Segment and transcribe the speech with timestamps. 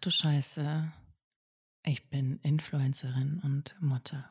[0.00, 0.92] Du Scheiße.
[1.84, 4.30] Ich bin Influencerin und Mutter.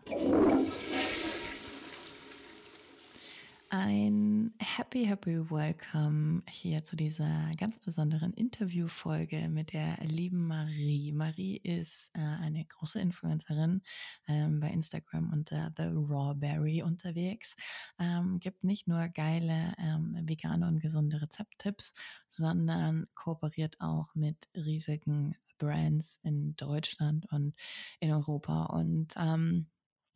[3.70, 11.12] Ein happy, happy Welcome hier zu dieser ganz besonderen Interviewfolge mit der lieben Marie.
[11.12, 13.82] Marie ist äh, eine große Influencerin
[14.30, 17.58] ähm, bei Instagram unter The Rawberry unterwegs.
[18.00, 21.94] Ähm, gibt nicht nur geile ähm, vegane und gesunde Rezepttipps,
[22.30, 27.56] sondern kooperiert auch mit riesigen Brands in Deutschland und
[28.00, 28.66] in Europa.
[28.66, 29.68] Und ähm,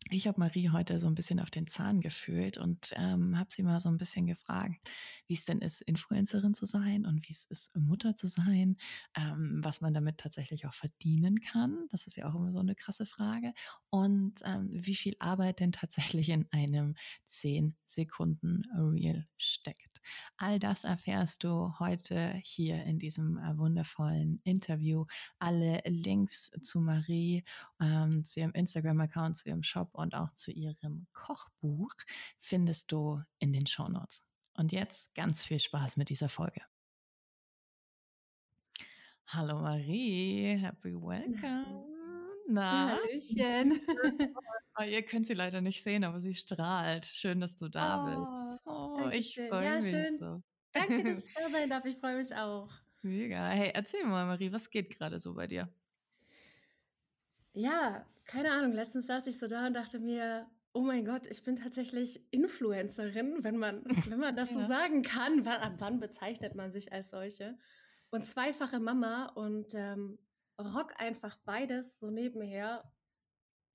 [0.10, 3.64] ich habe Marie heute so ein bisschen auf den Zahn gefühlt und ähm, habe sie
[3.64, 4.90] mal so ein bisschen gefragt,
[5.28, 8.78] wie es denn ist, Influencerin zu sein und wie es ist, Mutter zu sein,
[9.16, 11.86] ähm, was man damit tatsächlich auch verdienen kann.
[11.92, 13.54] Das ist ja auch immer so eine krasse Frage.
[13.90, 19.91] Und ähm, wie viel Arbeit denn tatsächlich in einem 10 Sekunden Reel steckt.
[20.38, 25.06] All das erfährst du heute hier in diesem äh, wundervollen Interview.
[25.40, 27.44] Alle Links zu Marie,
[27.80, 31.94] ähm, zu ihrem Instagram-Account, zu ihrem Shop und auch zu ihrem Kochbuch
[32.40, 34.26] findest du in den Shownotes.
[34.54, 36.62] Und jetzt ganz viel Spaß mit dieser Folge.
[39.28, 41.86] Hallo Marie, happy welcome.
[42.48, 42.98] Na?
[42.98, 43.80] Hallöchen.
[44.80, 47.06] Oh, ihr könnt sie leider nicht sehen, aber sie strahlt.
[47.06, 48.62] Schön, dass du da oh, bist.
[48.66, 50.18] Oh, ich freue ja, mich schön.
[50.18, 50.42] so.
[50.72, 51.86] Danke, dass ich da sein darf.
[51.86, 52.70] Ich freue mich auch.
[53.02, 53.50] Mega.
[53.50, 55.68] Hey, erzähl mal, Marie, was geht gerade so bei dir?
[57.54, 58.74] Ja, keine Ahnung.
[58.74, 63.44] Letztens saß ich so da und dachte mir, oh mein Gott, ich bin tatsächlich Influencerin,
[63.44, 64.62] wenn man, wenn man das ja.
[64.62, 65.46] so sagen kann.
[65.46, 67.58] Wann, ab wann bezeichnet man sich als solche?
[68.10, 70.20] Und zweifache Mama und ähm,
[70.60, 72.84] rock einfach beides so nebenher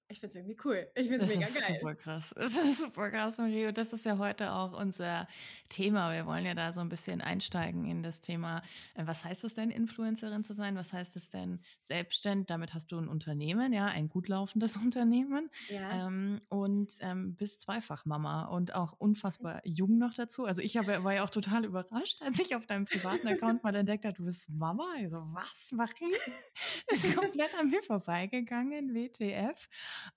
[0.09, 0.87] ich finde es irgendwie cool.
[0.95, 1.53] Ich finde es mega geil.
[1.53, 2.35] Das ist super krass.
[2.37, 3.73] Das ist super krass, Mario.
[3.73, 5.27] Das ist ja heute auch unser
[5.69, 6.13] Thema.
[6.13, 8.63] Wir wollen ja da so ein bisschen einsteigen in das Thema,
[8.95, 10.77] äh, was heißt es denn, Influencerin zu sein?
[10.77, 12.47] Was heißt es denn, selbstständig?
[12.47, 15.51] Damit hast du ein Unternehmen, ja, ein gut laufendes Unternehmen.
[15.69, 16.07] Ja.
[16.07, 20.45] Ähm, und ähm, bist zweifach Mama und auch unfassbar jung noch dazu.
[20.45, 23.75] Also ich hab, war ja auch total überrascht, als ich auf deinem privaten Account mal
[23.75, 24.87] entdeckt habe, du bist Mama.
[24.99, 26.15] Also was, Marie?
[26.93, 29.69] ist komplett an mir vorbeigegangen, WTF.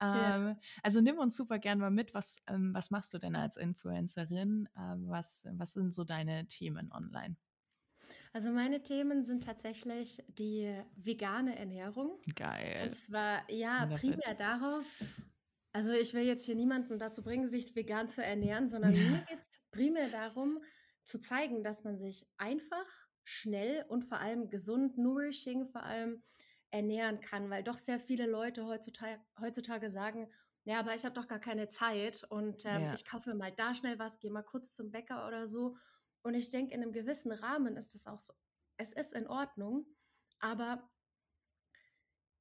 [0.01, 0.49] Ja.
[0.49, 2.13] Ähm, also nimm uns super gern mal mit.
[2.13, 4.69] Was, ähm, was machst du denn als Influencerin?
[4.77, 7.35] Ähm, was, was sind so deine Themen online?
[8.33, 12.19] Also meine Themen sind tatsächlich die vegane Ernährung.
[12.35, 12.83] Geil.
[12.85, 14.85] Und zwar, ja, primär darauf,
[15.71, 18.97] also ich will jetzt hier niemanden dazu bringen, sich vegan zu ernähren, sondern mir
[19.29, 20.59] geht es primär darum,
[21.03, 22.85] zu zeigen, dass man sich einfach,
[23.23, 26.23] schnell und vor allem gesund, nourishing vor allem
[26.71, 30.29] ernähren kann, weil doch sehr viele Leute heutzutage, heutzutage sagen,
[30.65, 32.93] ja, aber ich habe doch gar keine Zeit und ähm, ja.
[32.93, 35.77] ich kaufe mir mal da schnell was, gehe mal kurz zum Bäcker oder so.
[36.21, 38.33] Und ich denke, in einem gewissen Rahmen ist das auch so.
[38.77, 39.85] Es ist in Ordnung,
[40.39, 40.89] aber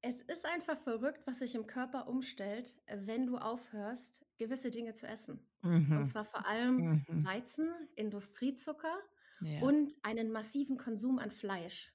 [0.01, 5.07] es ist einfach verrückt, was sich im Körper umstellt, wenn du aufhörst, gewisse Dinge zu
[5.07, 5.45] essen.
[5.63, 5.99] Mhm.
[5.99, 7.25] Und zwar vor allem mhm.
[7.25, 8.97] Weizen, Industriezucker
[9.41, 9.61] ja.
[9.61, 11.93] und einen massiven Konsum an Fleisch.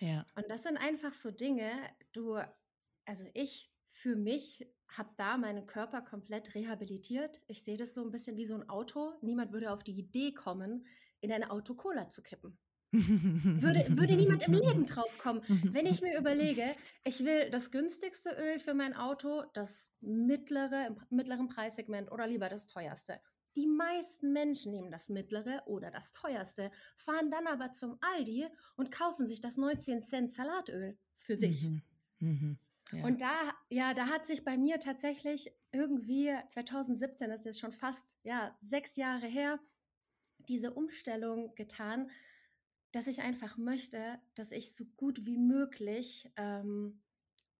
[0.00, 0.26] Ja.
[0.34, 1.70] Und das sind einfach so Dinge,
[2.12, 2.38] du,
[3.04, 7.40] also ich für mich habe da meinen Körper komplett rehabilitiert.
[7.46, 9.14] Ich sehe das so ein bisschen wie so ein Auto.
[9.22, 10.86] Niemand würde auf die Idee kommen,
[11.20, 12.58] in ein Auto Cola zu kippen.
[12.92, 15.42] würde, würde niemand im Leben drauf kommen.
[15.48, 16.62] Wenn ich mir überlege,
[17.04, 22.48] ich will das günstigste Öl für mein Auto, das mittlere, im mittleren Preissegment oder lieber
[22.48, 23.20] das teuerste.
[23.56, 28.90] Die meisten Menschen nehmen das mittlere oder das teuerste, fahren dann aber zum Aldi und
[28.90, 31.62] kaufen sich das 19 Cent Salatöl für sich.
[31.62, 31.82] Mhm.
[32.18, 32.58] Mhm.
[32.92, 33.04] Ja.
[33.04, 37.72] Und da, ja, da hat sich bei mir tatsächlich irgendwie 2017, das ist jetzt schon
[37.72, 39.58] fast ja, sechs Jahre her,
[40.48, 42.10] diese Umstellung getan,
[42.92, 47.02] dass ich einfach möchte, dass ich so gut wie möglich ähm,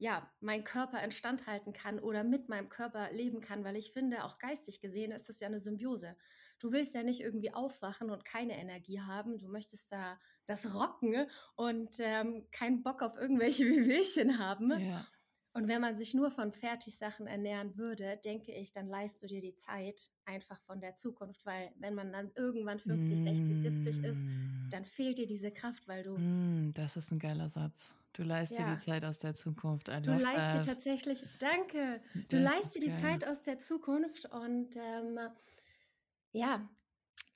[0.05, 4.25] ja, mein Körper instand halten kann oder mit meinem Körper leben kann, weil ich finde,
[4.25, 6.15] auch geistig gesehen ist das ja eine Symbiose.
[6.59, 11.27] Du willst ja nicht irgendwie aufwachen und keine Energie haben, du möchtest da das rocken
[11.57, 14.79] und ähm, keinen Bock auf irgendwelche Wehwehchen haben.
[14.79, 15.07] Ja.
[15.55, 19.41] Und wenn man sich nur von Fertigsachen ernähren würde, denke ich, dann leist du dir
[19.41, 24.27] die Zeit einfach von der Zukunft, weil wenn man dann irgendwann 50, 60, 70 ist,
[24.71, 26.19] dann fehlt dir diese Kraft, weil du.
[26.19, 27.91] Mm, das ist ein geiler Satz.
[28.15, 28.65] Du leist ja.
[28.65, 29.89] dir die Zeit aus der Zukunft.
[29.89, 33.01] I du leist dir tatsächlich, danke, du das leist dir die geil.
[33.01, 35.19] Zeit aus der Zukunft und ähm,
[36.33, 36.69] ja,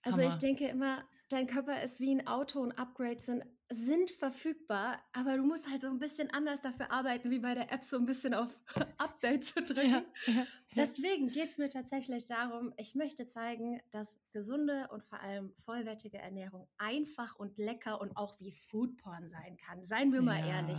[0.03, 0.29] also Hammer.
[0.29, 5.37] ich denke immer, dein Körper ist wie ein Auto und Upgrades sind, sind verfügbar, aber
[5.37, 8.07] du musst halt so ein bisschen anders dafür arbeiten, wie bei der App so ein
[8.07, 8.49] bisschen auf
[8.99, 9.91] Update zu drücken.
[9.91, 10.47] Ja, ja.
[10.77, 16.19] Deswegen geht es mir tatsächlich darum, ich möchte zeigen, dass gesunde und vor allem vollwertige
[16.19, 19.83] Ernährung einfach und lecker und auch wie Foodporn sein kann.
[19.83, 20.79] Seien wir mal Ja, ehrlich.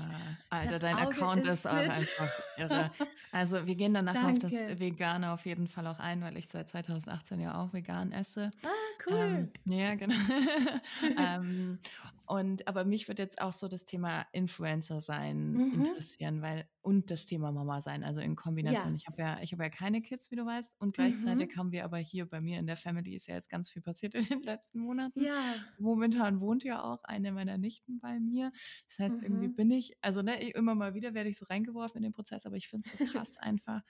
[0.50, 2.92] Alter, Das dein Auge Account ist ist auch einfach irre.
[3.32, 4.80] Also wir gehen dann nachher auf das Danke.
[4.80, 8.50] Vegane auf jeden Fall auch ein, weil ich seit 2018 ja auch vegan esse.
[8.64, 8.70] Ah,
[9.08, 9.16] cool.
[9.16, 10.16] Ähm, ja, genau.
[11.18, 11.80] ähm,
[12.26, 15.74] und aber mich würde jetzt auch so das Thema Influencer sein Mhm.
[15.74, 18.94] interessieren, weil und das Thema Mama sein, also in Kombination.
[18.94, 18.98] Ja.
[18.98, 21.50] Ich habe ja, ich habe ja keine Kids, wie du weißt, und Mhm.
[21.50, 23.82] gleichzeitig haben wir aber hier bei mir in der Family ist ja jetzt ganz viel
[23.82, 25.26] passiert in den letzten Monaten.
[25.26, 25.60] Ja.
[25.78, 28.52] Momentan wohnt ja auch eine meiner Nichten bei mir.
[28.88, 29.56] Das heißt, irgendwie Mhm.
[29.56, 32.56] bin ich, also ne, immer mal wieder werde ich so reingeworfen in den Prozess, aber
[32.56, 33.82] ich finde es so krass einfach.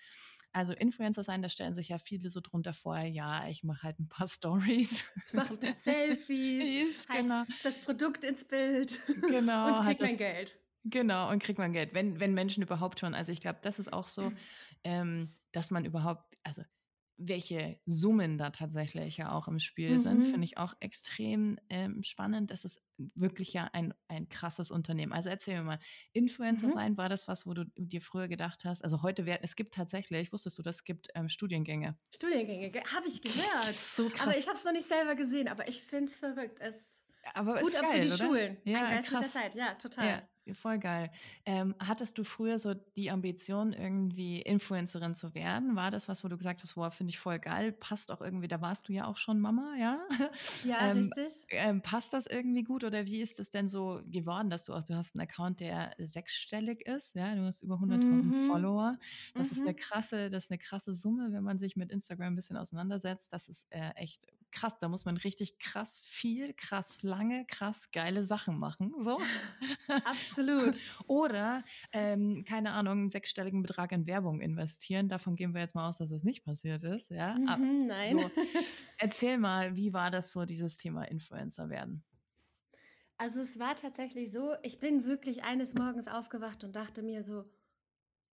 [0.51, 3.99] Also Influencer sein, da stellen sich ja viele so drunter vor, ja, ich mache halt
[3.99, 5.05] ein paar Stories.
[5.31, 10.17] Mach ein paar Selfies, halt genau, das Produkt ins Bild genau, und krieg halt mein
[10.17, 10.59] Geld.
[10.85, 13.13] Genau, und kriegt man Geld, wenn, wenn Menschen überhaupt schon.
[13.13, 14.31] Also ich glaube, das ist auch so,
[14.85, 16.63] ähm, dass man überhaupt, also
[17.21, 20.29] welche Summen da tatsächlich ja auch im Spiel sind, Mhm.
[20.29, 22.49] finde ich auch extrem ähm, spannend.
[22.49, 25.11] Das ist wirklich ja ein, ein krasses Unternehmen.
[25.11, 25.79] Also erzähl mir mal,
[26.13, 26.71] Influencer Mhm.
[26.71, 28.83] sein, war das was, wo du dir früher gedacht hast?
[28.83, 31.97] Also heute werden, es gibt tatsächlich, wusstest du, das es gibt ähm, Studiengänge.
[32.13, 33.83] Studiengänge, habe ich gehört.
[33.95, 34.17] So krass.
[34.17, 36.59] Aber ich habe es noch nicht selber gesehen, aber ich finde es verrückt.
[36.59, 36.75] Es
[37.33, 38.31] Aber gut ist geil, für die oder?
[38.31, 38.57] Schulen.
[38.63, 39.31] Ja, Ein Geist der krass.
[39.31, 40.17] Zeit, ja, total.
[40.17, 41.11] Ja, voll geil.
[41.45, 45.75] Ähm, hattest du früher so die Ambition, irgendwie Influencerin zu werden?
[45.75, 48.47] War das was, wo du gesagt hast, wow, finde ich voll geil, passt auch irgendwie,
[48.47, 49.99] da warst du ja auch schon Mama, ja?
[50.61, 51.33] Ja, ähm, richtig.
[51.49, 54.83] ähm, passt das irgendwie gut oder wie ist es denn so geworden, dass du auch,
[54.83, 58.33] du hast einen Account, der sechsstellig ist, ja, du hast über 100.000 Mhm.
[58.35, 58.97] Follower.
[59.35, 59.75] Das ist eine Mhm.
[59.75, 63.33] krasse, das ist eine krasse Summe, wenn man sich mit Instagram ein bisschen auseinandersetzt.
[63.33, 64.77] Das ist äh, echt krass.
[64.77, 68.93] Da muss man richtig krass viel, krass lange, krass geile Sachen machen.
[68.99, 69.19] So.
[70.05, 70.77] Absolut.
[71.07, 75.09] Oder, ähm, keine Ahnung, einen sechsstelligen Betrag in Werbung investieren.
[75.09, 77.11] Davon gehen wir jetzt mal aus, dass das nicht passiert ist.
[77.11, 77.35] Ja?
[77.35, 78.17] Mhm, nein.
[78.17, 78.31] So,
[78.97, 82.03] erzähl mal, wie war das so, dieses Thema Influencer werden?
[83.17, 87.43] Also es war tatsächlich so, ich bin wirklich eines Morgens aufgewacht und dachte mir so,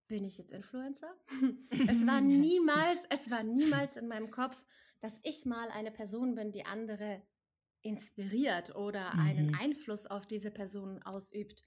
[0.06, 1.12] bin ich jetzt Influencer?
[1.88, 4.64] Es war niemals, es war niemals in meinem Kopf,
[5.00, 7.22] dass ich mal eine Person bin, die andere
[7.82, 9.60] inspiriert oder einen Mhm.
[9.60, 11.62] Einfluss auf diese Person ausübt.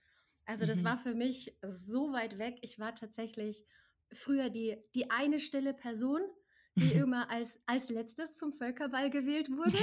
[0.46, 0.84] Also das Mhm.
[0.84, 2.58] war für mich so weit weg.
[2.62, 3.66] Ich war tatsächlich
[4.12, 6.22] früher die, die eine stille Person,
[6.80, 9.78] die immer als, als letztes zum Völkerball gewählt wurde,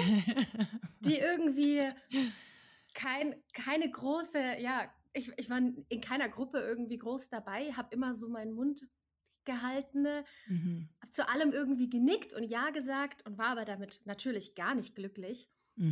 [1.05, 1.91] die irgendwie
[2.95, 8.15] kein, keine große, ja, ich, ich war in keiner Gruppe irgendwie groß dabei, habe immer
[8.15, 8.83] so meinen Mund
[9.47, 10.07] gehalten,
[10.47, 10.89] Mhm.
[11.01, 14.95] habe zu allem irgendwie genickt und Ja gesagt und war aber damit natürlich gar nicht
[14.95, 15.49] glücklich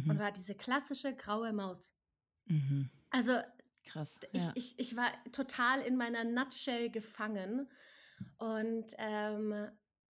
[0.08, 0.18] und Mhm.
[0.18, 1.94] war diese klassische graue Maus.
[2.46, 2.90] Mhm.
[3.10, 3.32] Also
[3.84, 4.18] Krass.
[4.32, 4.52] ich, Ja.
[4.54, 7.70] ich, ich war total in meiner Nutshell gefangen
[8.38, 9.68] und ähm,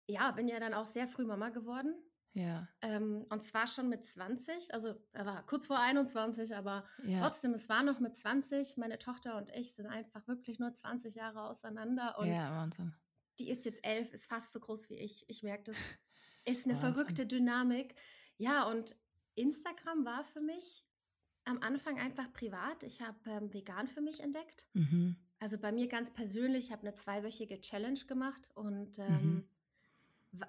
[0.06, 1.94] ja, bin ja dann auch sehr früh Mama geworden.
[2.34, 2.68] ja.
[2.82, 7.18] Ähm, und zwar schon mit 20, also er war kurz vor 21, aber Ja.
[7.20, 8.76] trotzdem, es war noch mit 20.
[8.76, 12.94] Meine Tochter und ich sind einfach wirklich nur 20 Jahre auseinander und ja, Wahnsinn.
[13.38, 15.24] Die ist jetzt elf, ist fast so groß wie ich.
[15.28, 15.76] Ich merke, das
[16.44, 16.94] ist eine Wahnsinn.
[16.94, 17.94] verrückte Dynamik.
[18.36, 18.96] Ja, und
[19.34, 20.84] Instagram war für mich
[21.44, 22.82] am Anfang einfach privat.
[22.82, 24.68] Ich habe ähm, vegan für mich entdeckt.
[24.74, 25.16] Mhm.
[25.38, 29.04] Also bei mir ganz persönlich, ich habe eine zweiwöchige Challenge gemacht und Mhm.
[29.04, 29.51] ähm, w-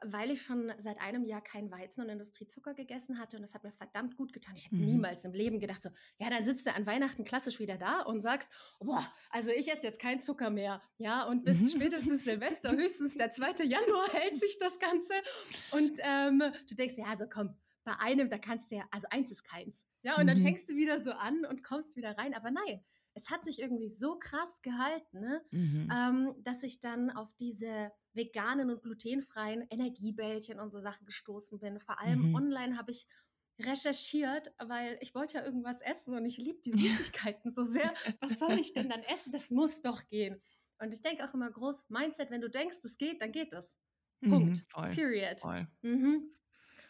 [0.06, 3.64] weil ich schon seit einem Jahr keinen Weizen und Industriezucker gegessen hatte und das hat
[3.64, 4.56] mir verdammt gut getan.
[4.56, 4.84] Ich hätte Mhm.
[4.84, 5.90] niemals im Leben gedacht so,
[6.20, 9.84] ja, dann sitzt du an Weihnachten klassisch wieder da und sagst, boah, also ich esse
[9.84, 11.74] jetzt keinen Zucker mehr, ja, und bis Mhm.
[11.74, 13.64] spätestens Silvester, höchstens der 2.
[13.66, 15.14] Januar hält sich das Ganze
[15.70, 19.32] und ähm, du denkst, ja, also komm, bei einem, da kannst du ja, also eins
[19.32, 20.38] ist keins, ja, und dann Mhm.
[20.38, 22.84] fängst du wieder so an und kommst wieder rein, aber nein,
[23.14, 25.44] es hat sich irgendwie so krass gehalten, ne?
[25.52, 25.94] Mhm.
[25.94, 31.80] ähm, dass ich dann auf diese veganen und glutenfreien Energiebällchen und so Sachen gestoßen bin.
[31.80, 32.34] Vor allem Mhm.
[32.34, 33.08] online habe ich
[33.60, 37.94] recherchiert, weil ich wollte ja irgendwas essen und ich liebe die Süßigkeiten so sehr.
[38.20, 39.32] Was soll ich denn dann essen?
[39.32, 40.42] Das muss doch gehen.
[40.80, 43.80] Und ich denke auch immer groß, Mindset, wenn du denkst, es geht, dann geht es.
[44.28, 44.62] Punkt.
[44.62, 44.90] Mhm.
[44.90, 45.46] Period.
[45.82, 46.34] Mhm.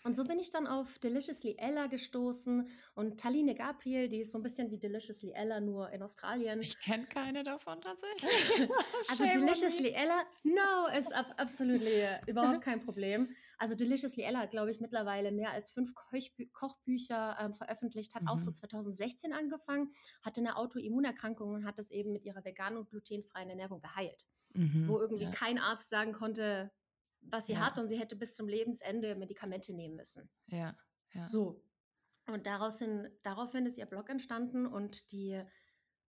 [0.06, 4.38] Und so bin ich dann auf Deliciously Ella gestoßen und Taline Gabriel, die ist so
[4.38, 6.60] ein bisschen wie Deliciously Ella, nur in Australien.
[6.60, 8.70] Ich kenne keine davon tatsächlich.
[9.10, 9.26] Also.
[9.26, 13.30] Deliciously Ella, no, ist ab, absolutely überhaupt kein Problem.
[13.58, 18.24] Also Deliciously Ella hat, glaube ich, mittlerweile mehr als fünf Kochbü Kochbücher ähm, veröffentlicht, hat
[18.28, 18.56] auch so Mhm.
[18.56, 23.80] 2016 angefangen, hatte eine Autoimmunerkrankung und hat das eben mit ihrer veganen und glutenfreien Ernährung
[23.80, 24.26] geheilt.
[24.54, 24.88] Mhm.
[24.88, 25.32] Wo irgendwie ja.
[25.32, 26.72] kein Arzt sagen konnte,
[27.26, 27.60] was sie Ja.
[27.66, 30.30] hat und sie hätte bis zum Lebensende Medikamente nehmen müssen.
[30.48, 30.76] Ja.
[31.14, 31.28] Ja.
[31.28, 31.64] So.
[32.28, 35.42] Und daraus hin, daraufhin ist ihr Blog entstanden und die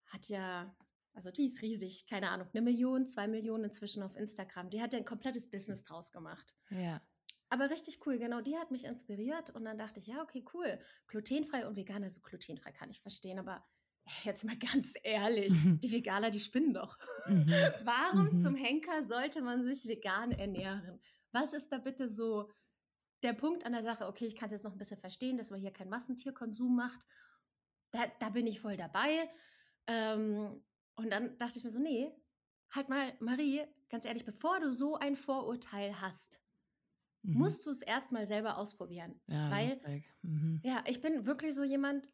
[0.08, 0.75] hat ja
[1.13, 4.70] Also die ist riesig, keine Ahnung, eine Million, zwei Millionen inzwischen auf Instagram.
[4.70, 6.56] Die hat ja ein komplettes Business draus gemacht.
[6.70, 7.01] Ja.
[7.50, 10.80] Aber richtig cool, genau, die hat mich inspiriert und dann dachte ich, ja, okay, cool.
[11.08, 13.62] Glutenfrei und vegan, also glutenfrei kann ich verstehen, aber
[14.24, 15.79] jetzt mal ganz ehrlich, Mhm.
[15.79, 16.98] die Veganer, die spinnen doch.
[17.25, 17.48] Mhm.
[17.86, 18.38] Warum Mhm.
[18.38, 21.01] zum Henker sollte man sich vegan ernähren?
[21.31, 22.50] Was ist da bitte so
[23.24, 24.08] der Punkt an der Sache?
[24.08, 27.05] Okay, ich kann es jetzt noch ein bisschen verstehen, dass man hier keinen Massentierkonsum macht.
[27.91, 29.29] Da, da bin ich voll dabei.
[29.88, 30.63] Ähm,
[30.96, 32.12] und dann dachte ich mir so, nee,
[32.72, 36.41] halt mal, Marie, ganz ehrlich, bevor du so ein Vorurteil hast,
[37.24, 37.38] Mhm.
[37.38, 39.22] musst du es erstmal selber ausprobieren.
[39.27, 39.79] ja, weil.
[40.24, 40.60] Mhm.
[40.63, 42.10] ja, ich bin wirklich so jemand,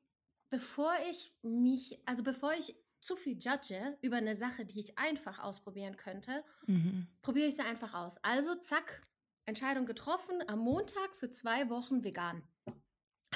[0.49, 5.39] bevor ich mich, also bevor ich zu viel judge über eine Sache, die ich einfach
[5.39, 7.07] ausprobieren könnte, Mhm.
[7.21, 8.17] probiere ich sie einfach aus.
[8.23, 9.01] Also zack,
[9.45, 12.43] Entscheidung getroffen, am Montag für zwei Wochen vegan.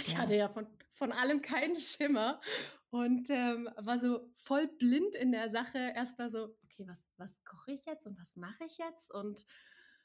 [0.03, 0.19] Ich Ja.
[0.19, 2.41] hatte ja von, von allem keinen Schimmer
[2.89, 5.77] und ähm, war so voll blind in der Sache.
[5.77, 9.11] Erstmal so, okay, was, was koche ich jetzt und was mache ich jetzt?
[9.13, 9.45] Und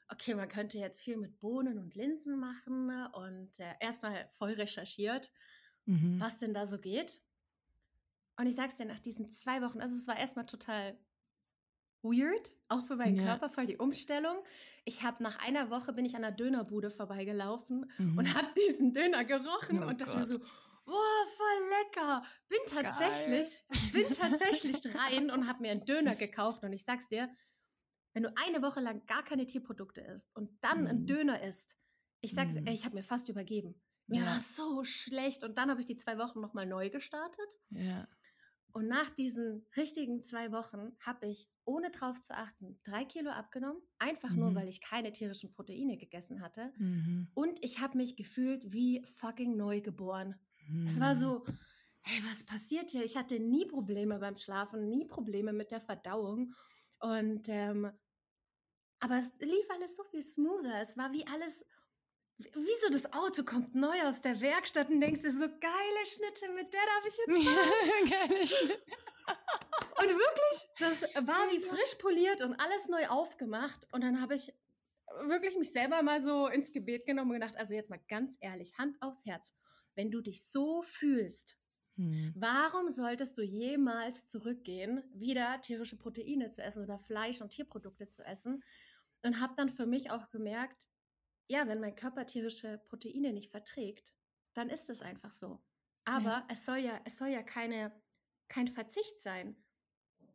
[0.09, 5.31] okay, man könnte jetzt viel mit Bohnen und Linsen machen und äh, erstmal voll recherchiert,
[5.87, 6.19] Mhm.
[6.19, 7.19] was denn da so geht.
[8.39, 10.97] Und ich sag's dir, nach diesen zwei Wochen, also es war erstmal total
[12.03, 13.23] weird, auch für meinen Ja.
[13.23, 14.37] Körper, voll die Umstellung.
[14.85, 18.17] Ich habe nach einer Woche bin ich an einer Dönerbude vorbeigelaufen Mhm.
[18.17, 20.27] und habe diesen Döner gerochen Oh und dachte Gott.
[20.27, 20.39] so,
[20.85, 22.23] boah, voll lecker.
[22.49, 27.29] Bin tatsächlich, bin tatsächlich rein und habe mir einen Döner gekauft und ich sag's dir,
[28.13, 31.07] wenn du eine Woche lang gar keine Tierprodukte isst und dann einen Mhm.
[31.07, 31.77] Döner isst,
[32.21, 32.67] ich sag's, Mhm.
[32.67, 33.81] ey, ich habe mir fast übergeben.
[34.07, 34.25] Mir Ja.
[34.25, 37.53] war so schlecht und dann habe ich die zwei Wochen nochmal neu gestartet.
[37.69, 38.07] Ja.
[38.73, 43.81] Und nach diesen richtigen zwei Wochen habe ich, ohne drauf zu achten, drei Kilo abgenommen.
[43.97, 44.55] Einfach nur, Mhm.
[44.55, 46.73] weil ich keine tierischen Proteine gegessen hatte.
[46.77, 47.31] Mhm.
[47.33, 50.35] Und ich habe mich gefühlt wie fucking neu geboren.
[50.85, 51.19] Es war Mhm.
[51.19, 51.45] so,
[52.01, 53.03] hey, was passiert hier?
[53.03, 56.53] Ich hatte nie Probleme beim Schlafen, nie Probleme mit der Verdauung.
[56.99, 57.91] Und, ähm,
[58.99, 60.81] aber es lief alles so viel smoother.
[60.81, 61.65] Es war wie alles,
[62.37, 66.05] wie wie so das Auto kommt neu aus der Werkstatt und denkst dir so, geile
[66.05, 68.83] Schnitte, mit der darf ich jetzt Ja, geile Schnitt.
[69.99, 73.87] Und wirklich, das war wie frisch poliert und alles neu aufgemacht.
[73.91, 74.53] Und dann habe ich
[75.23, 78.77] wirklich mich selber mal so ins Gebet genommen und gedacht, also jetzt mal ganz ehrlich,
[78.77, 79.55] Hand aufs Herz.
[79.95, 81.57] Wenn du dich so fühlst,
[81.99, 82.31] Mhm.
[82.37, 88.23] warum solltest du jemals zurückgehen, wieder tierische Proteine zu essen oder Fleisch und Tierprodukte zu
[88.23, 88.63] essen?
[89.23, 90.87] Und habe dann für mich auch gemerkt,
[91.49, 94.13] ja, wenn mein Körper tierische Proteine nicht verträgt,
[94.53, 95.63] dann ist es einfach so.
[96.05, 96.47] Aber Ja.
[96.49, 98.01] es soll ja, es soll ja keine,
[98.49, 99.63] kein Verzicht sein.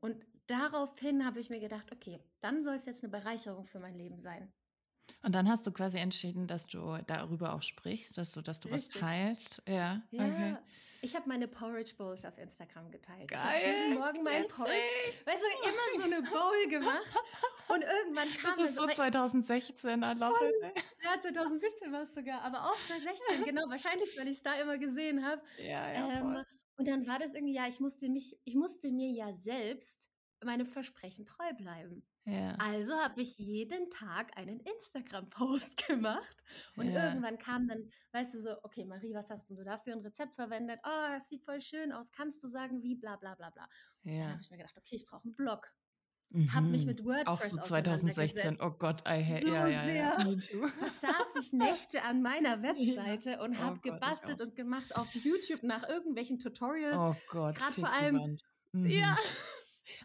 [0.00, 3.95] Und daraufhin habe ich mir gedacht, okay, dann soll es jetzt eine Bereicherung für mein
[3.97, 4.54] Leben sein.
[5.23, 8.71] Und dann hast du quasi entschieden, dass du darüber auch sprichst, dass du, dass du
[8.71, 9.62] was teilst.
[9.69, 10.02] Ja.
[10.11, 10.62] Ja, Okay.
[11.02, 13.23] Ich habe meine Porridge Bowls auf Instagram geteilt.
[13.25, 13.61] Ich Geil.
[13.64, 14.88] jeden Morgen Yes, Porridge,
[15.26, 17.14] weißt du, immer so eine Bowl gemacht.
[17.68, 20.85] Und irgendwann kam Das ist so weil- 2016, I love it.
[21.02, 24.78] ja, 2017 war es sogar, aber auch 2016, genau, wahrscheinlich, weil ich es da immer
[24.78, 25.42] gesehen habe.
[25.59, 26.21] Ja, ja.
[26.21, 26.44] Ähm,
[26.76, 30.11] und dann war das irgendwie, ja, ich musste mich, ich musste mir ja selbst
[30.44, 32.02] meinem Versprechen treu bleiben.
[32.25, 32.54] ja.
[32.58, 36.42] Also habe ich jeden Tag einen Instagram-Post gemacht
[36.76, 37.08] und Ja.
[37.08, 40.00] irgendwann kam dann, weißt du so, okay, Marie, was hast denn du da für ein
[40.00, 40.80] Rezept verwendet?
[40.84, 42.11] Oh, es sieht voll schön aus.
[42.12, 43.66] Kannst du sagen, wie, bla bla bla bla.
[44.04, 44.28] Dann ja.
[44.30, 45.72] habe ich mir gedacht, okay, ich brauche einen Blog.
[46.54, 46.92] Habe mich Mhm.
[46.92, 48.56] mit WordPress Auch so 2016.
[48.56, 48.62] auseinandergesetzt.
[48.62, 49.46] Oh Gott, I hate.
[49.46, 50.16] So ja, ja, ja.
[50.16, 55.14] Da saß ich Nächte an meiner Webseite und Oh habe ich gebastelt und gemacht auf
[55.14, 56.96] YouTube nach irgendwelchen Tutorials.
[56.96, 57.56] Oh Gott.
[57.56, 58.42] Grad vor allem- Wand.
[58.72, 58.87] Mhm.
[58.87, 59.14] Ja,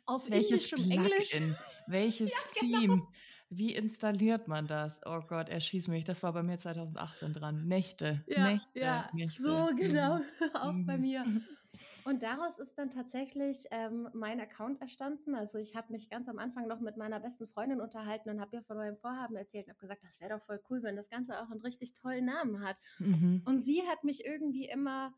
[0.05, 1.39] auf Welches indischem Englisch.
[1.87, 2.79] Welches genau.
[2.79, 3.07] Theme?
[3.49, 4.99] Wie installiert man das?
[5.05, 6.03] Oh Gott, erschieß mich.
[6.03, 7.65] Das war bei mir 2018 dran.
[7.67, 8.23] Nächte.
[8.27, 8.79] Ja, Nächte.
[8.79, 9.41] ja, Nächte.
[9.41, 10.21] so genau, Mhm.
[10.55, 11.01] auch bei Mhm.
[11.01, 11.25] mir.
[12.05, 15.35] Und daraus ist dann tatsächlich ähm, mein Account erstanden.
[15.35, 18.55] Also ich habe mich ganz am Anfang noch mit meiner besten Freundin unterhalten und habe
[18.55, 21.09] ihr von meinem Vorhaben erzählt und habe gesagt, das wäre doch voll cool, wenn das
[21.11, 22.77] Ganze auch einen richtig tollen Namen hat.
[22.97, 23.43] Mhm.
[23.45, 25.13] Und sie hat mich irgendwie immer,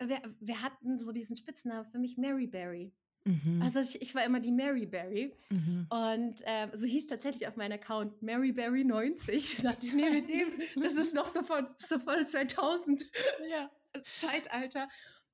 [0.00, 2.92] wir, wir hatten so diesen Spitznamen für mich, Mary Berry.
[3.24, 3.62] Mhm.
[3.62, 5.34] Also ich, ich war immer die Mary Berry.
[5.50, 5.86] Mhm.
[5.90, 9.56] Und ähm, so hieß tatsächlich auf meinem Account Maryberry90.
[9.62, 10.48] Da dachte ich, nee, mit dem,
[10.82, 13.04] das ist noch so von, so von 2000
[13.50, 13.70] Ja.
[14.20, 14.88] Zeitalter.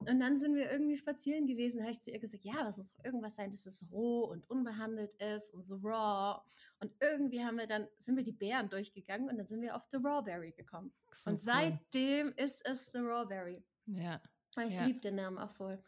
[0.06, 1.78] Und dann sind wir irgendwie spazieren gewesen.
[1.78, 4.24] Da habe ich zu ihr gesagt, ja, es muss doch irgendwas sein, dass es roh
[4.24, 6.40] und unbehandelt ist und so raw.
[6.78, 9.82] Und irgendwie haben wir dann, sind wir die Beeren durchgegangen und dann sind wir auf
[9.90, 10.90] The Rawberry gekommen.
[11.12, 11.42] So und cool.
[11.42, 13.62] seitdem ist es The Rawberry.
[13.86, 14.22] Ja.
[14.66, 14.86] Ich Ja.
[14.86, 15.78] liebe den Namen auch voll.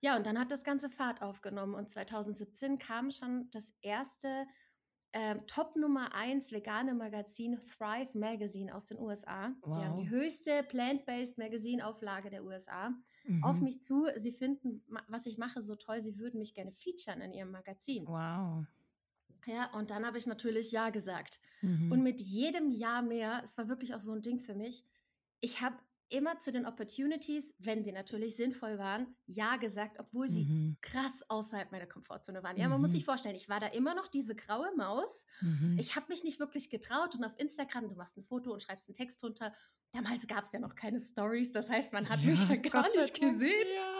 [0.00, 4.46] Ja, und dann hat das Ganze Fahrt aufgenommen und 2017 kam schon das erste
[5.12, 9.54] ähm, Top Nummer 1 vegane Magazin Thrive Magazine aus den USA.
[9.74, 9.96] Die haben Wow.
[9.96, 12.94] die höchste Plant-Based Magazine-Auflage der USA.
[13.40, 13.64] auf Mhm.
[13.64, 17.32] mich zu, sie finden, was ich mache, so toll, sie würden mich gerne featuren in
[17.32, 18.06] ihrem Magazin.
[18.06, 18.66] Wow.
[19.46, 21.40] Ja, und dann habe ich natürlich ja gesagt.
[21.62, 21.92] Mhm.
[21.92, 24.84] Und mit jedem Jahr mehr, es war wirklich auch so ein Ding für mich,
[25.40, 25.76] ich habe
[26.10, 30.76] immer zu den Opportunities, wenn sie natürlich sinnvoll waren, ja gesagt, obwohl sie Mhm.
[30.80, 32.56] krass außerhalb meiner Komfortzone waren.
[32.56, 32.94] Ja, man muss Mhm.
[32.94, 35.26] sich vorstellen, ich war da immer noch diese graue Maus.
[35.40, 35.76] Mhm.
[35.78, 38.88] Ich habe mich nicht wirklich getraut und auf Instagram, du machst ein Foto und schreibst
[38.88, 39.52] einen Text drunter.
[39.92, 42.94] Damals gab es ja noch keine Stories, das heißt, man hat mich ja gar Gott
[42.96, 43.66] nicht gesehen.
[43.74, 43.94] Ja.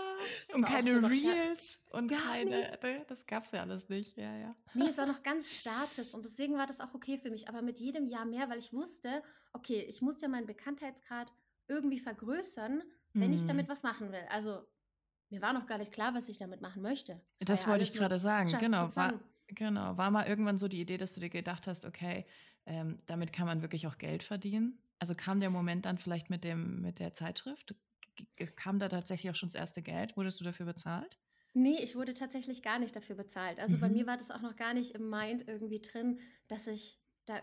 [0.57, 2.83] Und keine so noch gar- Reels und Gar keine, nicht.
[2.83, 4.17] ne, das gab's ja alles nicht.
[4.17, 4.57] Ja, ja.
[4.75, 7.49] Nee, es war noch ganz statisch und deswegen war das auch okay für mich.
[7.49, 9.23] Aber mit jedem Jahr mehr, weil ich wusste,
[9.53, 11.33] okay, ich muss ja meinen Bekanntheitsgrad
[11.69, 12.83] irgendwie vergrößern,
[13.19, 13.47] wenn ich Mhm.
[13.47, 14.27] damit was machen will.
[14.31, 14.67] Also
[15.31, 17.23] mir war noch gar nicht klar, was ich damit machen möchte.
[17.47, 18.57] War Das ja wollte ich gerade sagen.
[18.59, 19.15] Genau, war,
[19.47, 19.97] genau.
[19.97, 22.27] War mal irgendwann so die Idee, dass du dir gedacht hast, okay,
[22.67, 24.83] ähm, damit kann man wirklich auch Geld verdienen.
[24.99, 27.77] Also kam der Moment dann vielleicht mit dem mit der Zeitschrift?
[28.37, 30.17] G- Kam da tatsächlich auch schon das erste Geld?
[30.17, 31.19] Wurdest du dafür bezahlt?
[31.55, 33.59] Nee, ich wurde tatsächlich gar nicht dafür bezahlt.
[33.61, 33.91] Also bei Mhm.
[33.91, 37.41] mir war das auch noch gar nicht im Mind irgendwie drin, dass ich da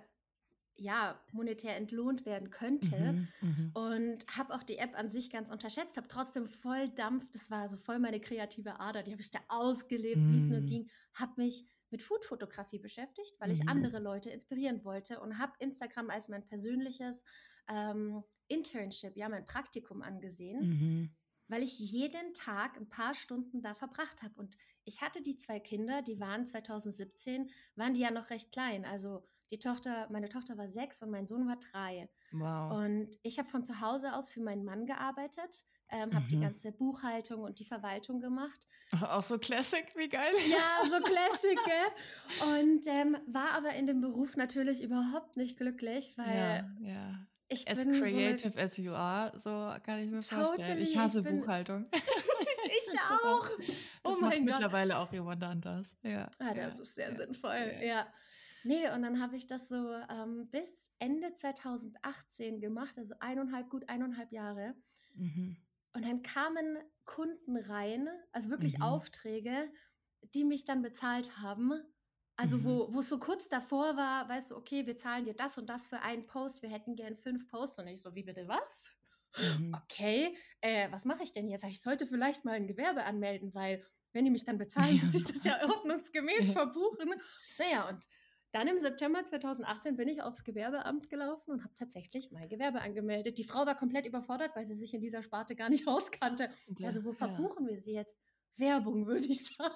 [0.78, 3.14] ja monetär entlohnt werden könnte.
[3.14, 3.28] Mhm.
[3.42, 3.72] Mhm.
[3.74, 7.68] Und habe auch die App an sich ganz unterschätzt, habe trotzdem voll Dampf, das war
[7.70, 10.66] so voll meine kreative Ader, die habe ich da ausgelebt, wie es nur Mm.
[10.68, 13.70] ging, habe mich mit Foodfotografie beschäftigt, weil ich Mhm.
[13.70, 17.24] andere Leute inspirieren wollte und habe Instagram als mein persönliches
[17.68, 21.16] ähm, Internship, ja, mein Praktikum angesehen, Mhm.
[21.48, 24.36] weil ich jeden Tag ein paar Stunden da verbracht habe.
[24.40, 28.86] Und ich hatte die zwei Kinder, die waren 2017, waren die ja noch recht klein.
[28.86, 32.10] Also die Tochter, meine Tochter war sechs und mein Sohn war drei.
[32.32, 32.74] Wow.
[32.84, 36.42] Und ich habe von zu Hause aus für meinen Mann gearbeitet, ähm, habe die Mhm.
[36.42, 38.68] ganze Buchhaltung und die Verwaltung gemacht.
[39.02, 40.34] Auch so Classic, wie geil.
[40.50, 42.64] Ja, so Classic, gell?
[42.64, 46.36] Und ähm, war aber in dem Beruf natürlich überhaupt nicht glücklich, weil
[46.82, 47.28] Ja, ja.
[47.48, 49.50] ich As bin so creative as you are, so
[49.84, 50.56] kann ich mir vorstellen.
[50.62, 51.84] Totally, Ich ich hasse bin- Buchhaltung.
[51.94, 53.48] ich auch.
[54.04, 54.56] Das Oh macht mein Gott.
[54.56, 55.96] mittlerweile auch jemand anders.
[56.02, 57.86] Ja, Ah, ja, das ist sehr ja, sinnvoll, ja.
[57.86, 58.08] ja.
[58.66, 63.88] Nee, und dann habe ich das so ähm, bis Ende 2018 gemacht, also eineinhalb, gut
[63.90, 64.76] eineinhalb Jahre.
[65.16, 65.58] Mhm.
[65.94, 68.84] Und dann kamen Kunden rein, also wirklich Mhm.
[68.84, 69.72] Aufträge,
[70.34, 71.72] die mich dann bezahlt haben.
[72.38, 72.64] Also Mhm.
[72.64, 75.70] wo, wo es so kurz davor war, weißt du, okay, wir zahlen dir das und
[75.70, 77.80] das für einen Post, wir hätten gern fünf Posts.
[77.80, 78.90] Und ich so, wie bitte was?
[79.38, 79.84] Mhm.
[79.84, 81.66] Okay, äh, was mache ich denn jetzt?
[81.66, 85.26] Ich sollte vielleicht mal ein Gewerbe anmelden, weil wenn die mich dann bezahlen, muss ich
[85.26, 87.14] das ja ordnungsgemäß verbuchen.
[87.58, 88.08] Naja, und
[88.56, 93.38] dann im September 2018 bin ich aufs Gewerbeamt gelaufen und habe tatsächlich mein Gewerbe angemeldet.
[93.38, 96.50] Die Frau war komplett überfordert, weil sie sich in dieser Sparte gar nicht auskannte.
[96.78, 97.16] Ja, Also wo ja.
[97.16, 98.18] verbuchen wir sie jetzt?
[98.58, 99.74] Werbung, würde ich sagen.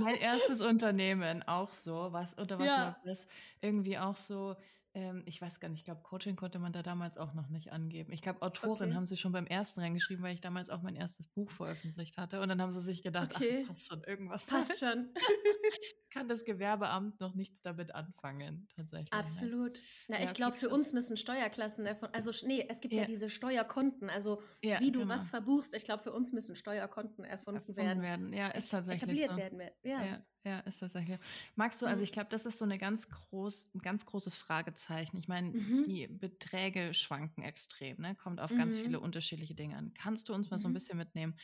[0.00, 2.76] Mein erstes Unternehmen auch so, was oder was Ja.
[2.78, 3.26] war das?
[3.62, 4.56] Irgendwie auch so,
[4.94, 7.72] ähm, ich weiß gar nicht, ich glaube, Coaching konnte man da damals auch noch nicht
[7.72, 8.12] angeben.
[8.12, 8.94] Ich glaube, Autorin Okay.
[8.94, 12.40] haben sie schon beim ersten reingeschrieben, weil ich damals auch mein erstes Buch veröffentlicht hatte.
[12.40, 13.62] Und dann haben sie sich gedacht, Okay.
[13.64, 14.46] ach, passt schon irgendwas.
[14.46, 15.12] Passt schon.
[16.10, 19.10] Kann das Gewerbeamt noch nichts damit anfangen, tatsächlich.
[19.10, 19.18] ne?
[19.18, 19.80] Absolut.
[20.06, 22.14] Na, Ja, ich glaube, für uns müssen Steuerklassen erfunden.
[22.14, 23.06] Also nee, es gibt ja, Ja.
[23.06, 24.10] diese Steuerkonten.
[24.10, 25.12] Also Ja, wie du genau.
[25.14, 25.74] was verbuchst.
[25.74, 28.02] Ich glaube, für uns müssen Steuerkonten erfunden, erfunden werden.
[28.02, 28.32] werden.
[28.32, 29.36] Ja, ist tatsächlich Etabliert so.
[29.36, 29.60] werden.
[29.82, 30.04] Ja.
[30.04, 31.18] Ja, ja, ist tatsächlich.
[31.56, 32.04] Magst du, also Mhm.
[32.04, 35.16] ich glaube, das ist so eine ganz groß, ein ganz großes Fragezeichen.
[35.16, 35.84] Ich meine, Mhm.
[35.86, 38.14] die Beträge schwanken extrem, ne?
[38.14, 39.00] Kommt auf ganz viele Mhm.
[39.00, 39.94] unterschiedliche Dinge an.
[39.94, 40.74] Kannst du uns mal so ein Mhm.
[40.74, 41.36] bisschen mitnehmen?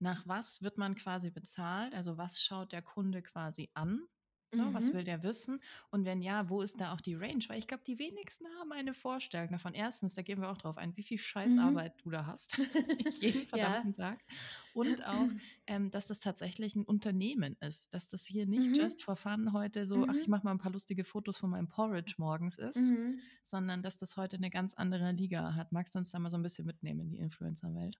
[0.00, 1.94] Nach was wird man quasi bezahlt?
[1.94, 4.08] Also was schaut der Kunde quasi an?
[4.54, 4.92] So, was Mhm.
[4.92, 5.60] will der wissen?
[5.90, 7.42] Und wenn ja, wo ist da auch die Range?
[7.48, 9.72] Weil ich glaube, die wenigsten haben eine Vorstellung davon.
[9.72, 12.58] Erstens, da gehen wir auch drauf ein, wie viel Scheißarbeit du da hast.
[13.20, 13.82] Jeden Ja.
[13.82, 14.24] verdammten Tag.
[14.72, 15.32] Und auch,
[15.66, 17.94] ähm, dass das tatsächlich ein Unternehmen ist.
[17.94, 18.78] Dass das hier nicht Mhm.
[18.78, 20.28] just for fun heute so, ach, ich Mhm.
[20.28, 23.32] mache mal ein paar lustige Fotos von meinem Porridge morgens ist, Mhm.
[23.42, 25.72] sondern dass das heute eine ganz andere Liga hat.
[25.72, 27.98] Magst du uns da mal so ein bisschen mitnehmen in die Influencer-Welt?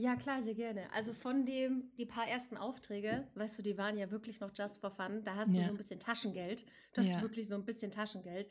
[0.00, 0.90] Ja, klar, sehr gerne.
[0.92, 4.80] Also von dem, die paar ersten Aufträge, weißt du, die waren ja wirklich noch just
[4.80, 5.24] for fun.
[5.24, 5.62] Da hast du Ja.
[5.62, 6.64] so ein bisschen Taschengeld.
[6.94, 7.20] Du hast Ja.
[7.20, 8.50] wirklich so ein bisschen Taschengeld.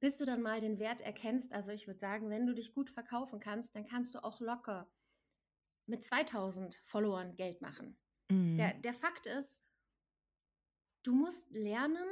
[0.00, 2.90] Bis du dann mal den Wert erkennst, also ich würde sagen, wenn du dich gut
[2.90, 4.90] verkaufen kannst, dann kannst du auch locker
[5.86, 7.98] mit 2000 Followern Geld machen.
[8.30, 8.56] Mhm.
[8.58, 9.60] Der, der Fakt ist,
[11.02, 12.08] du musst lernen,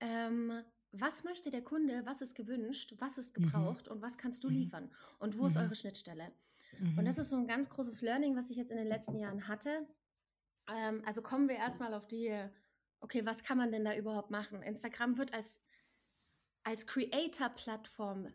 [0.00, 3.74] ähm, was möchte der Kunde, was ist gewünscht, was ist Mhm.
[3.74, 4.48] gebraucht und was kannst du Mhm.
[4.48, 5.56] liefern und wo ist Mhm.
[5.56, 6.32] eure Schnittstelle.
[6.78, 6.98] Mhm.
[6.98, 9.48] Und das ist so ein ganz großes Learning, was ich jetzt in den letzten Jahren
[9.48, 9.86] hatte.
[10.68, 12.32] Ähm, also kommen wir erstmal auf die,
[13.00, 14.62] okay, was kann man denn da überhaupt machen?
[14.62, 15.62] Instagram wird als,
[16.62, 18.28] als Creator-Plattform,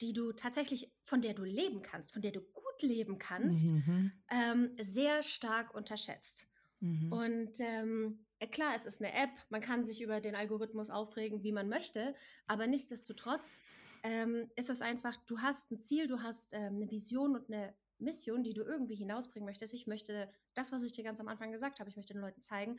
[0.00, 4.12] die du tatsächlich, von der du leben kannst, von der du gut leben kannst, Mhm.
[4.30, 6.46] ähm, sehr stark unterschätzt.
[6.80, 7.12] Mhm.
[7.12, 11.42] Und ähm, äh, klar, es ist eine App, man kann sich über den Algorithmus aufregen,
[11.42, 12.14] wie man möchte,
[12.46, 13.62] aber nichtsdestotrotz
[14.06, 17.74] ähm, ist es einfach, du hast ein Ziel, du hast ähm, eine Vision und eine
[17.98, 19.74] Mission, die du irgendwie hinausbringen möchtest.
[19.74, 22.40] Ich möchte das, was ich dir ganz am Anfang gesagt habe, ich möchte den Leuten
[22.40, 22.78] zeigen,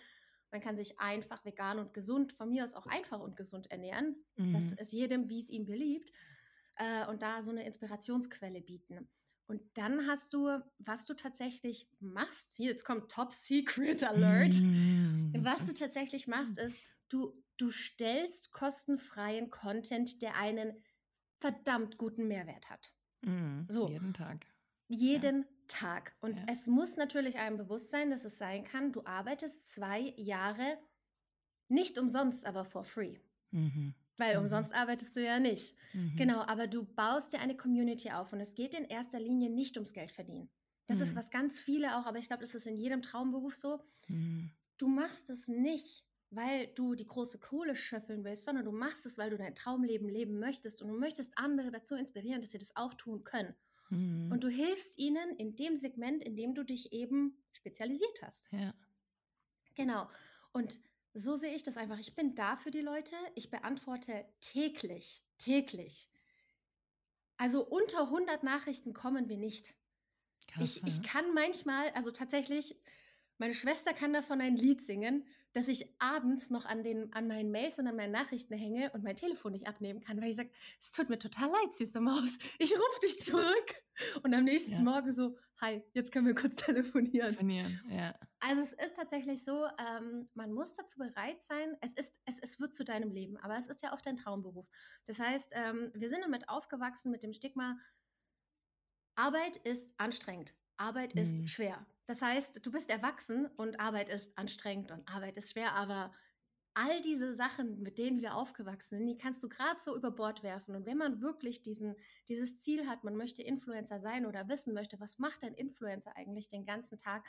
[0.51, 4.15] man kann sich einfach vegan und gesund, von mir aus auch einfach und gesund ernähren.
[4.37, 4.53] Mhm.
[4.53, 6.13] Das ist jedem, wie es ihm beliebt.
[6.77, 9.09] Äh, und da so eine Inspirationsquelle bieten.
[9.47, 14.53] Und dann hast du, was du tatsächlich machst, hier jetzt kommt Top Secret Alert.
[14.61, 15.33] Mm.
[15.39, 20.83] Was du tatsächlich machst, ist, du, du stellst kostenfreien Content, der einen
[21.39, 22.93] verdammt guten Mehrwert hat.
[23.21, 23.87] Mm, so.
[23.87, 24.45] Jeden Tag.
[24.87, 25.47] Jeden ja.
[25.67, 26.15] Tag.
[26.21, 26.45] Und ja.
[26.49, 30.77] es muss natürlich einem bewusst sein, dass es sein kann, du arbeitest zwei Jahre
[31.67, 33.17] nicht umsonst, aber for free.
[33.51, 33.93] Mhm.
[34.17, 34.41] Weil mhm.
[34.41, 35.75] umsonst arbeitest du ja nicht.
[35.93, 36.15] Mhm.
[36.15, 39.77] Genau, aber du baust dir eine Community auf und es geht in erster Linie nicht
[39.77, 40.49] ums Geld verdienen.
[40.87, 41.17] Das ist, mhm.
[41.17, 43.81] was ganz viele auch, aber ich glaube, das ist in jedem Traumberuf so.
[44.07, 44.51] Mhm.
[44.77, 49.17] Du machst es nicht, weil du die große Kohle schöffeln willst, sondern du machst es,
[49.17, 52.75] weil du dein Traumleben leben möchtest und du möchtest andere dazu inspirieren, dass sie das
[52.75, 53.55] auch tun können.
[53.89, 54.31] Mhm.
[54.31, 58.51] Und du hilfst ihnen in dem Segment, in dem du dich eben spezialisiert hast.
[58.51, 58.73] Ja.
[59.75, 60.09] Genau.
[60.51, 60.79] Und
[61.13, 61.99] so sehe ich das einfach.
[61.99, 63.15] Ich bin da für die Leute.
[63.35, 66.09] Ich beantworte täglich, täglich.
[67.37, 69.75] Also unter 100 Nachrichten kommen wir nicht.
[70.59, 72.75] Ich, ich kann manchmal, also tatsächlich,
[73.37, 77.51] meine Schwester kann davon ein Lied singen dass ich abends noch an, den, an meinen
[77.51, 80.51] Mails und an meinen Nachrichten hänge und mein Telefon nicht abnehmen kann, weil ich sage,
[80.79, 82.37] es tut mir total leid, süße Maus.
[82.59, 83.75] Ich rufe dich zurück.
[84.23, 84.79] Und am nächsten ja.
[84.79, 87.35] Morgen so, hi, jetzt können wir kurz telefonieren.
[87.35, 88.13] Telefonieren, ja.
[88.39, 92.59] Also es ist tatsächlich so, ähm, man muss dazu bereit sein, es, ist, es, es
[92.59, 94.69] wird zu deinem Leben, aber es ist ja auch dein Traumberuf.
[95.05, 97.77] Das heißt, ähm, wir sind damit aufgewachsen mit dem Stigma,
[99.15, 101.21] Arbeit ist anstrengend, Arbeit mhm.
[101.21, 101.85] ist schwer.
[102.07, 106.11] Das heißt, du bist erwachsen und Arbeit ist anstrengend und Arbeit ist schwer, aber
[106.73, 110.43] all diese Sachen, mit denen wir aufgewachsen sind, die kannst du gerade so über Bord
[110.43, 110.75] werfen.
[110.75, 111.95] Und wenn man wirklich diesen,
[112.29, 116.49] dieses Ziel hat, man möchte Influencer sein oder wissen möchte, was macht ein Influencer eigentlich
[116.49, 117.27] den ganzen Tag?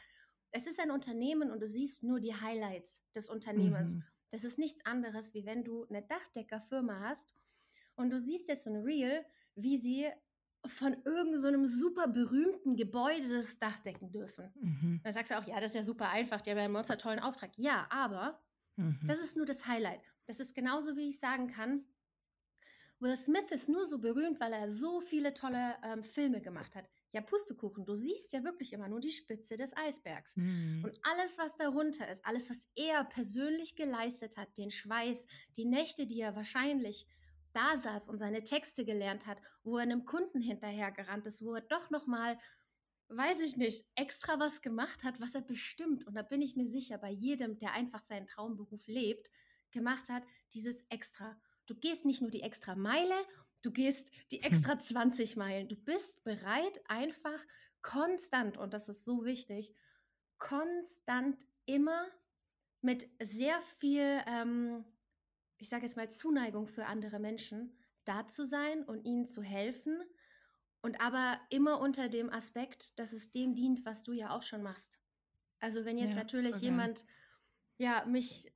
[0.51, 3.97] Es ist ein Unternehmen und du siehst nur die Highlights des Unternehmens.
[3.97, 4.05] Mhm.
[4.31, 7.35] Das ist nichts anderes, wie wenn du eine Dachdeckerfirma hast
[7.97, 10.09] und du siehst jetzt so ein Reel, wie sie
[10.67, 14.51] von irgendeinem so super berühmten Gebäude das Dach decken dürfen.
[14.61, 15.01] Mhm.
[15.03, 16.99] Dann sagst du auch, ja, das ist ja super einfach, die haben ja einen monster
[16.99, 17.51] tollen Auftrag.
[17.57, 18.41] Ja, aber
[18.77, 18.99] mhm.
[19.07, 20.01] das ist nur das Highlight.
[20.27, 21.85] Das ist genauso, wie ich sagen kann,
[23.01, 26.89] Will Smith ist nur so berühmt, weil er so viele tolle ähm, Filme gemacht hat.
[27.13, 30.37] Ja, Pustekuchen, du siehst ja wirklich immer nur die Spitze des Eisbergs.
[30.37, 30.83] Mhm.
[30.85, 36.07] Und alles, was darunter ist, alles, was er persönlich geleistet hat, den Schweiß, die Nächte,
[36.07, 37.07] die er wahrscheinlich
[37.53, 41.61] da saß und seine Texte gelernt hat, wo er einem Kunden hinterhergerannt ist, wo er
[41.63, 42.39] doch noch mal,
[43.09, 46.67] weiß ich nicht, extra was gemacht hat, was er bestimmt, und da bin ich mir
[46.67, 49.31] sicher, bei jedem, der einfach seinen Traumberuf lebt,
[49.71, 51.39] gemacht hat, dieses Extra.
[51.67, 53.15] Du gehst nicht nur die extra Meile,
[53.63, 55.69] du gehst die extra 20 Meilen.
[55.69, 57.45] Du bist bereit, einfach
[57.83, 59.73] konstant, und das ist so wichtig,
[60.39, 62.07] konstant immer
[62.81, 64.85] mit sehr viel ähm,
[65.59, 70.01] ich sage jetzt mal, Zuneigung für andere Menschen, da zu sein und ihnen zu helfen.
[70.81, 74.63] Und aber immer unter dem Aspekt, dass es dem dient, was du ja auch schon
[74.63, 75.01] machst.
[75.61, 76.67] Also wenn jetzt ja, natürlich okay.
[76.67, 77.05] jemand,
[77.79, 78.53] ja, mich,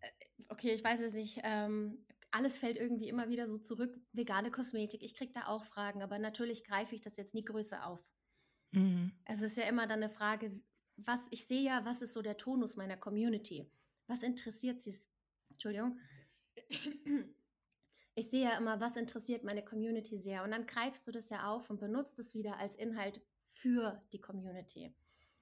[0.00, 0.10] äh,
[0.48, 5.02] okay, ich weiß es nicht, ähm, alles fällt irgendwie immer wieder so zurück, vegane Kosmetik,
[5.02, 8.04] ich kriege da auch Fragen, aber natürlich greife ich das jetzt nie größer auf.
[8.72, 9.12] Mhm.
[9.24, 10.60] Also es ist ja immer dann eine Frage,
[10.96, 13.70] was, ich sehe ja, was ist so der Tonus meiner Community?
[14.06, 14.94] Was interessiert sie
[15.52, 15.98] Entschuldigung.
[18.14, 20.42] Ich sehe ja immer, was interessiert meine Community sehr.
[20.42, 24.20] Und dann greifst du das ja auf und benutzt es wieder als Inhalt für die
[24.20, 24.94] Community.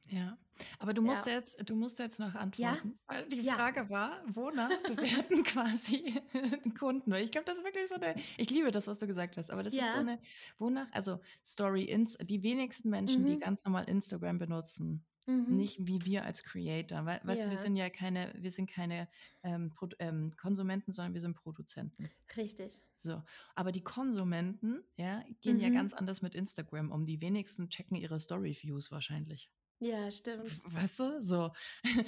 [0.08, 0.36] Ja,
[0.78, 1.34] aber du musst ja.
[1.34, 3.14] jetzt, du musst jetzt noch antworten, ja?
[3.14, 3.54] weil die ja.
[3.54, 6.20] Frage war, wonach bewerten quasi
[6.78, 7.12] Kunden.
[7.14, 9.62] Ich glaube, das ist wirklich so eine, ich liebe das, was du gesagt hast, aber
[9.62, 10.18] das ist so eine,
[10.58, 13.26] wonach, also Story ins, die wenigsten Menschen, mhm.
[13.26, 15.56] die ganz normal Instagram benutzen, Mhm.
[15.56, 17.04] Nicht wie wir als Creator.
[17.04, 19.08] Weil, weißt du, wir sind ja keine, wir sind keine
[19.42, 22.10] ähm, ähm, Konsumenten, sondern wir sind Produzenten.
[22.36, 22.80] Richtig.
[22.96, 23.22] So.
[23.54, 25.62] Aber die Konsumenten, ja, gehen mhm.
[25.62, 27.06] ja ganz anders mit Instagram um.
[27.06, 29.50] Die wenigsten checken ihre Story-Views wahrscheinlich.
[29.78, 30.62] Ja, stimmt.
[30.74, 31.22] Weißt du?
[31.22, 31.52] So.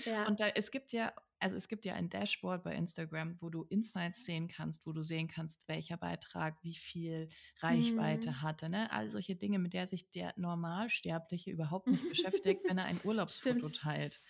[0.04, 0.26] Ja.
[0.28, 3.64] Und da, es gibt ja also es gibt ja ein Dashboard bei Instagram, wo du
[3.64, 7.28] Insights sehen kannst, wo du sehen kannst, welcher Beitrag wie viel
[7.58, 8.42] Reichweite mhm.
[8.42, 8.70] hatte.
[8.70, 8.90] Ne?
[8.92, 13.58] All solche Dinge, mit der sich der Normalsterbliche überhaupt nicht beschäftigt, wenn er ein Urlaubsfoto
[13.58, 13.76] Stimmt.
[13.76, 14.20] teilt.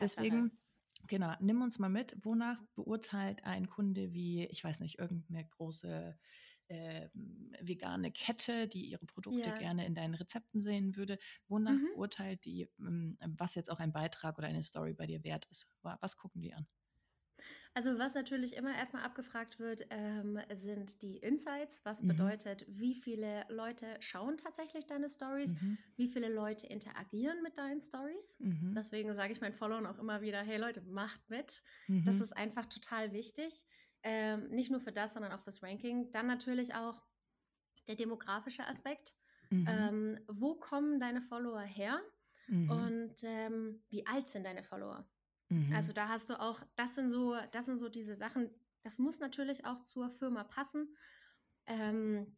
[0.00, 0.52] Deswegen
[1.06, 2.16] Genau, nimm uns mal mit.
[2.22, 6.18] Wonach beurteilt ein Kunde wie, ich weiß nicht, irgendeine große
[6.68, 7.08] äh,
[7.60, 9.54] vegane Kette, die ihre Produkte ja.
[9.54, 11.18] gerne in deinen Rezepten sehen würde?
[11.48, 11.92] Wonach mhm.
[11.92, 15.70] beurteilt die, ähm, was jetzt auch ein Beitrag oder eine Story bei dir wert ist?
[15.82, 16.66] Was gucken die an?
[17.74, 21.80] Also was natürlich immer erstmal abgefragt wird, ähm, sind die Insights.
[21.84, 22.06] Was Mhm.
[22.06, 25.54] bedeutet, wie viele Leute schauen tatsächlich deine Stories?
[25.54, 25.78] Mhm.
[25.96, 28.38] Wie viele Leute interagieren mit deinen Stories?
[28.40, 28.76] Mhm.
[28.76, 31.62] Deswegen sage ich meinen Followern auch immer wieder, hey Leute, macht mit.
[31.88, 32.04] Mhm.
[32.04, 33.66] Das ist einfach total wichtig.
[34.02, 36.10] Ähm, nicht nur für das, sondern auch fürs Ranking.
[36.12, 37.02] Dann natürlich auch
[37.86, 39.14] der demografische Aspekt.
[39.50, 39.66] Mhm.
[39.68, 42.00] Ähm, wo kommen deine Follower her?
[42.46, 42.70] Mhm.
[42.70, 45.08] Und ähm, wie alt sind deine Follower?
[45.48, 45.74] Mhm.
[45.74, 48.50] Also da hast du auch, das sind so, das sind so diese Sachen,
[48.82, 50.94] das muss natürlich auch zur Firma passen.
[51.66, 52.36] Ähm,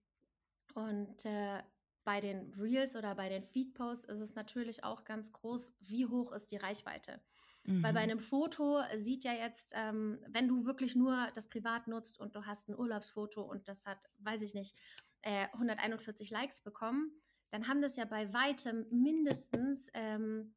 [0.75, 1.62] und äh,
[2.05, 6.33] bei den Reels oder bei den Feed-Posts ist es natürlich auch ganz groß, wie hoch
[6.33, 7.20] ist die Reichweite.
[7.64, 7.83] Mhm.
[7.83, 12.18] Weil bei einem Foto sieht ja jetzt, ähm, wenn du wirklich nur das privat nutzt
[12.18, 14.77] und du hast ein Urlaubsfoto und das hat, weiß ich nicht,
[15.23, 17.12] äh, 141 Likes bekommen,
[17.51, 20.55] dann haben das ja bei weitem mindestens, ähm,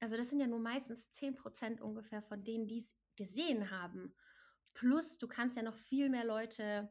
[0.00, 4.14] also das sind ja nur meistens 10% ungefähr von denen, die es gesehen haben.
[4.74, 6.90] Plus, du kannst ja noch viel mehr Leute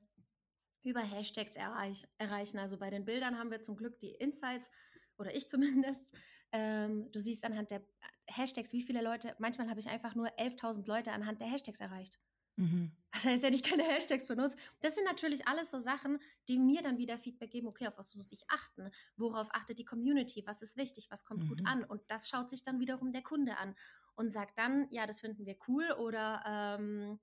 [0.83, 2.57] über Hashtags erreich, erreichen.
[2.59, 4.71] Also bei den Bildern haben wir zum Glück die Insights,
[5.17, 6.13] oder ich zumindest.
[6.51, 7.83] Ähm, du siehst anhand der
[8.27, 12.19] Hashtags, wie viele Leute, manchmal habe ich einfach nur 11.000 Leute anhand der Hashtags erreicht.
[12.55, 12.91] Mhm.
[13.11, 16.81] Das heißt, wenn ich keine Hashtags benutze, das sind natürlich alles so Sachen, die mir
[16.81, 18.91] dann wieder Feedback geben, okay, auf was muss ich achten?
[19.17, 20.43] Worauf achtet die Community?
[20.45, 21.07] Was ist wichtig?
[21.09, 21.67] Was kommt gut Mhm.
[21.67, 21.83] an?
[21.83, 23.75] Und das schaut sich dann wiederum der Kunde an
[24.15, 27.19] und sagt dann, ja, das finden wir cool oder ähm,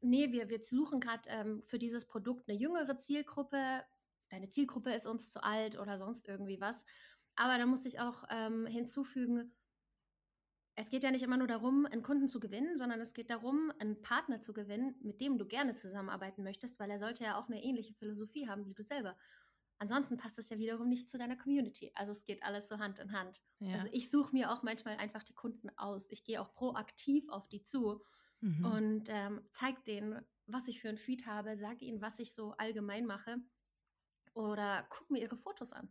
[0.00, 3.84] nee, wir, wir suchen gerade ähm, für dieses Produkt eine jüngere Zielgruppe.
[4.30, 6.84] Deine Zielgruppe ist uns zu alt oder sonst irgendwie was.
[7.40, 9.56] Aber da muss ich auch ähm, hinzufügen,
[10.76, 13.72] es geht ja nicht immer nur darum, einen Kunden zu gewinnen, sondern es geht darum,
[13.78, 17.48] einen Partner zu gewinnen, mit dem du gerne zusammenarbeiten möchtest, weil er sollte ja auch
[17.48, 19.16] eine ähnliche Philosophie haben wie du selber.
[19.78, 21.90] Ansonsten passt es ja wiederum nicht zu deiner Community.
[21.94, 23.40] Also es geht alles so Hand in Hand.
[23.60, 23.72] Ja.
[23.76, 26.10] Also ich suche mir auch manchmal einfach die Kunden aus.
[26.10, 28.04] Ich gehe auch proaktiv auf die zu
[28.42, 28.64] Mhm.
[28.66, 32.52] und ähm, zeige denen, was ich für ein Feed habe, sage ihnen, was ich so
[32.52, 33.38] allgemein mache
[34.34, 35.90] oder guck mir ihre Fotos an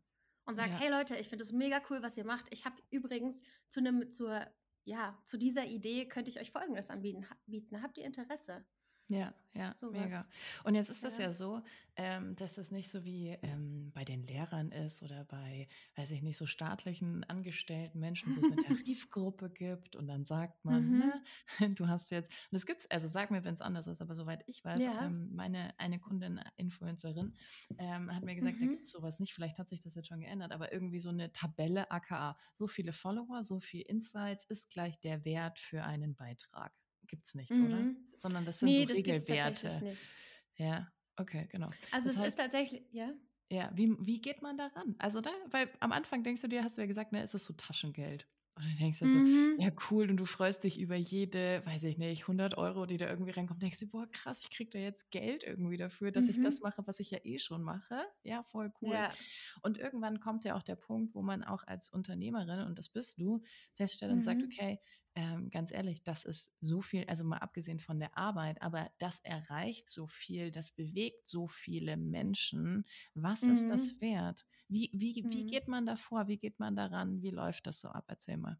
[0.50, 0.78] und sage, Ja.
[0.78, 2.48] hey Leute, ich finde es mega cool, was ihr macht.
[2.52, 4.46] Ich habe übrigens zu einem, zur,
[4.84, 7.30] ja, zu dieser Idee könnte ich euch Folgendes anbieten.
[7.30, 7.82] Ha- Bieten.
[7.82, 8.66] Habt ihr Interesse?
[9.12, 10.28] Ja, ja, So mega.
[10.64, 11.18] Und jetzt ist das Ja.
[11.18, 11.64] ja so,
[11.96, 16.22] ähm, dass das nicht so wie ähm, bei den Lehrern ist oder bei, weiß ich
[16.22, 21.10] nicht, so staatlichen angestellten Menschen, wo es eine Tarifgruppe gibt und dann sagt man, Mhm.
[21.10, 21.24] ne,
[21.76, 24.44] du hast jetzt, und das gibt's, also sag mir, wenn es anders ist, aber soweit
[24.46, 24.94] ich weiß, Ja.
[25.00, 27.34] ähm, meine eine Kundin, Influencerin,
[27.80, 28.68] ähm, hat mir gesagt, da Mhm.
[28.68, 31.32] gibt es sowas nicht, vielleicht hat sich das jetzt schon geändert, aber irgendwie so eine
[31.32, 36.74] Tabelle aka, so viele Follower, so viel Insights ist gleich der Wert für einen Beitrag.
[37.10, 37.90] Gibt's nicht, oder?
[37.90, 38.08] Mhm.
[38.16, 39.38] Sondern das sind Nee, so das gibt es Regelwerte.
[39.40, 40.10] tatsächlich nicht.
[40.56, 41.76] Ja, okay, genau.
[41.92, 43.14] Also Das es ist heißt, tatsächlich, ja.
[43.52, 44.96] ja, wie, wie geht man daran?
[45.00, 47.46] Also da, weil am Anfang denkst du dir, hast du ja gesagt, ne, ist es
[47.46, 48.28] so Taschengeld.
[48.56, 49.58] Und du denkst dir so, Mhm.
[49.58, 53.08] ja cool, und du freust dich über jede, weiß ich nicht, 100 Euro, die da
[53.10, 53.62] irgendwie reinkommt.
[53.64, 56.62] Denkst du, boah krass, ich krieg da jetzt Geld irgendwie dafür, dass ich das Mhm.
[56.62, 58.04] mache, was ich ja eh schon mache.
[58.24, 59.04] Ja, voll cool.
[59.04, 59.18] Ja.
[59.62, 63.20] Und irgendwann kommt ja auch der Punkt, wo man auch als Unternehmerin, und das bist
[63.20, 63.42] du,
[63.76, 64.44] feststellt und sagt, Mhm.
[64.44, 64.80] okay,
[65.20, 69.20] ähm, ganz ehrlich, das ist so viel, also mal abgesehen von der Arbeit, aber das
[69.22, 72.86] erreicht so viel, das bewegt so viele Menschen.
[73.14, 73.70] Was ist Mhm.
[73.70, 74.46] das wert?
[74.70, 75.46] Wie, wie, wie Mhm.
[75.46, 76.28] geht man da vor?
[76.28, 77.22] Wie geht man daran?
[77.22, 78.06] Wie läuft das so ab?
[78.08, 78.60] Erzähl mal.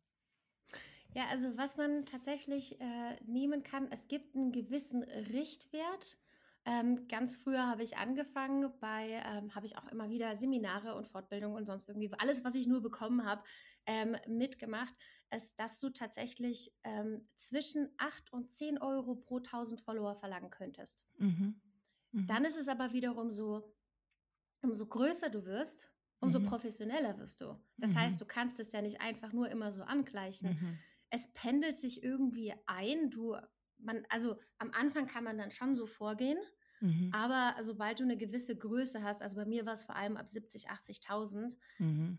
[1.14, 6.18] Ja, also was man tatsächlich äh, nehmen kann, es gibt einen gewissen Richtwert.
[6.66, 11.08] Ähm, ganz früher habe ich angefangen, bei ähm, habe ich auch immer wieder Seminare und
[11.08, 13.44] Fortbildungen und sonst irgendwie alles, was ich nur bekommen habe,
[13.90, 14.96] ähm, mitgemacht,
[15.36, 21.06] ist, dass du tatsächlich ähm, zwischen 8 und 10 Euro pro 1000 Follower verlangen könntest.
[21.20, 21.62] Mhm.
[22.14, 22.26] Mhm.
[22.28, 23.76] Dann ist es aber wiederum so,
[24.62, 26.44] umso größer du wirst, umso Mhm.
[26.44, 27.64] professioneller wirst du.
[27.80, 27.96] Das Mhm.
[27.96, 30.84] heißt, du kannst es ja nicht einfach nur immer so angleichen Mhm.
[31.12, 33.12] es pendelt sich irgendwie ein.
[33.12, 33.38] Du,
[33.78, 36.40] man, also am Anfang kann man dann schon so vorgehen,
[36.82, 37.12] Mhm.
[37.12, 40.30] aber sobald du eine gewisse Größe hast, also bei mir war es vor allem ab
[40.30, 42.18] 70, 80.000, Mhm.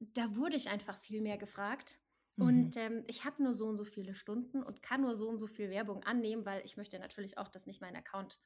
[0.00, 1.98] Da wurde ich einfach viel mehr gefragt.
[2.36, 2.46] Mhm.
[2.46, 5.38] Und ähm, ich habe nur so und so viele Stunden und kann nur so und
[5.38, 8.40] so viel Werbung annehmen, weil ich möchte natürlich auch, dass nicht mein Account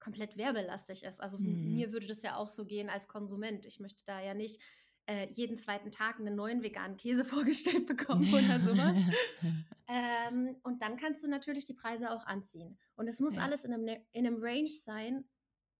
[0.00, 1.20] komplett werbelastig ist.
[1.20, 1.52] Also Mhm.
[1.62, 3.66] mir würde das ja auch so gehen als Konsument.
[3.66, 4.60] Ich möchte da ja nicht
[5.06, 8.98] äh, jeden zweiten Tag einen neuen veganen Käse vorgestellt bekommen oder sowas.
[9.88, 12.78] Ähm, und dann kannst du natürlich die Preise auch anziehen.
[12.96, 13.38] Und es muss Ja.
[13.38, 15.28] alles in einem, ne, in einem Range sein,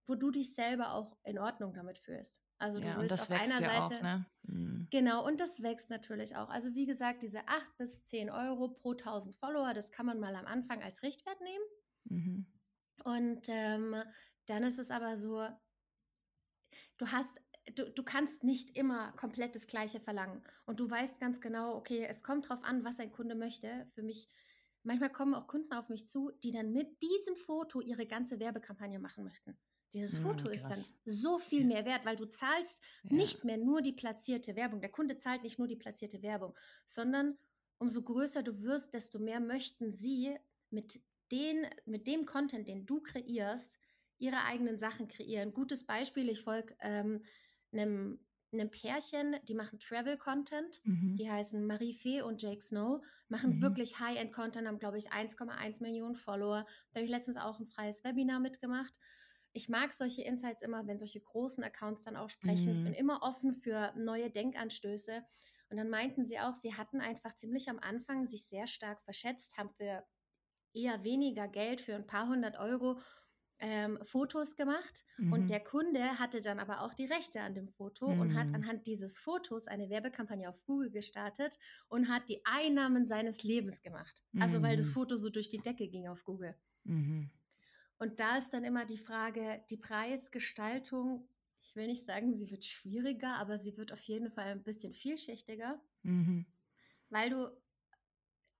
[0.07, 2.41] wo du dich selber auch in Ordnung damit fühlst.
[2.59, 3.97] Also du ja, willst das auf wächst einer ja Seite.
[3.97, 4.27] auch, ne?
[4.43, 4.89] Mhm.
[4.91, 6.49] Genau, und das wächst natürlich auch.
[6.49, 10.35] Also wie gesagt, diese 8 bis 10 Euro pro 1000 Follower, das kann man mal
[10.35, 11.65] am Anfang als Richtwert nehmen.
[12.05, 12.47] Mhm.
[13.05, 13.95] Und ähm,
[14.47, 15.47] dann ist es aber so,
[16.97, 17.41] du hast,
[17.75, 20.43] du, du kannst nicht immer komplett das Gleiche verlangen.
[20.65, 23.87] Und du weißt ganz genau, okay, es kommt drauf an, was ein Kunde möchte.
[23.95, 24.31] Für mich,
[24.83, 28.99] manchmal kommen auch Kunden auf mich zu, die dann mit diesem Foto ihre ganze Werbekampagne
[28.99, 29.59] machen möchten.
[29.97, 31.67] Dieses Mm, Foto ist dann so viel Ja.
[31.67, 33.11] mehr wert, weil du zahlst Ja.
[33.17, 34.81] nicht mehr nur die platzierte Werbung.
[34.81, 36.55] Der Kunde zahlt nicht nur die platzierte Werbung,
[36.87, 37.39] sondern
[37.79, 40.37] umso größer du wirst, desto mehr möchten sie
[40.71, 41.01] mit,
[41.33, 43.79] den, mit dem Content, den du kreierst,
[44.19, 45.53] ihre eigenen Sachen kreieren.
[45.53, 47.23] Gutes Beispiel, ich folge ähm,
[47.73, 48.21] einem,
[48.53, 50.81] einem Pärchen, die machen Travel-Content.
[50.85, 51.17] Mhm.
[51.19, 53.61] Die heißen Marie Fee und Jake Snow, machen Mhm.
[53.61, 56.67] wirklich High-End-Content, haben, glaube ich, 1,1 Millionen Follower.
[56.93, 58.95] Da habe ich letztens auch ein freies Webinar mitgemacht.
[59.57, 62.73] Ich mag solche Insights immer, wenn solche großen Accounts dann auch sprechen.
[62.73, 62.85] Ich Mhm.
[62.85, 65.25] bin immer offen für neue Denkanstöße.
[65.71, 69.57] Und dann meinten sie auch, sie hatten einfach ziemlich am Anfang sich sehr stark verschätzt,
[69.59, 70.05] haben für
[70.75, 73.01] eher weniger Geld, für ein paar hundert Euro
[73.59, 75.05] ähm, Fotos gemacht.
[75.19, 75.29] Mhm.
[75.29, 78.55] Und der Kunde hatte dann aber auch die Rechte an dem Foto und hat Mhm.
[78.55, 84.23] anhand dieses Fotos eine Werbekampagne auf Google gestartet und hat die Einnahmen seines Lebens gemacht.
[84.39, 84.91] Also weil das Mhm.
[84.91, 86.57] Foto so durch die Decke ging auf Google.
[87.99, 91.29] Und da ist dann immer die Frage, die Preisgestaltung,
[91.63, 94.93] ich will nicht sagen, sie wird schwieriger, aber sie wird auf jeden Fall ein bisschen
[94.93, 96.47] vielschichtiger, Mhm.
[97.09, 97.51] weil du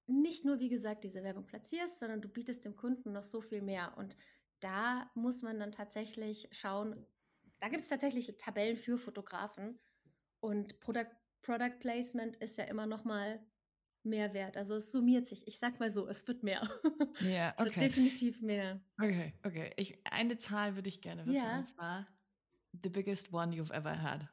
[0.07, 3.61] nicht nur, wie gesagt, diese Werbung platzierst, sondern du bietest dem Kunden noch so viel
[3.63, 3.97] mehr.
[3.97, 4.17] Und
[4.61, 7.07] da muss man dann tatsächlich schauen,
[7.59, 9.79] da gibt es tatsächlich Tabellen für Fotografen
[10.41, 11.11] und Product,
[11.43, 13.45] Product Placement ist ja immer noch mal
[14.07, 14.57] mehr wert.
[14.57, 15.47] Also es summiert sich.
[15.49, 16.63] Ich sag mal so, es wird mehr.
[17.21, 17.81] Ja, Es wird okay.
[17.81, 18.81] definitiv mehr.
[19.01, 19.73] Okay, okay.
[19.77, 21.57] Ich, eine Zahl würde ich gerne wissen, Ja.
[21.57, 22.07] und zwar
[22.83, 24.29] the biggest one you've ever had.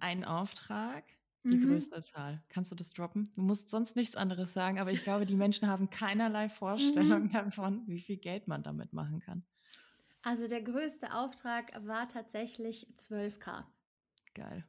[0.00, 1.04] Ein Auftrag,
[1.50, 1.60] die Mhm.
[1.60, 2.44] größte Zahl.
[2.50, 3.30] Kannst du das droppen?
[3.36, 7.30] Du musst sonst nichts anderes sagen, aber ich glaube, die Menschen haben keinerlei Vorstellung Mhm.
[7.30, 9.46] davon, wie viel Geld man damit machen kann.
[10.20, 13.72] Also der größte Auftrag war tatsächlich 12k.
[14.34, 14.64] Geil.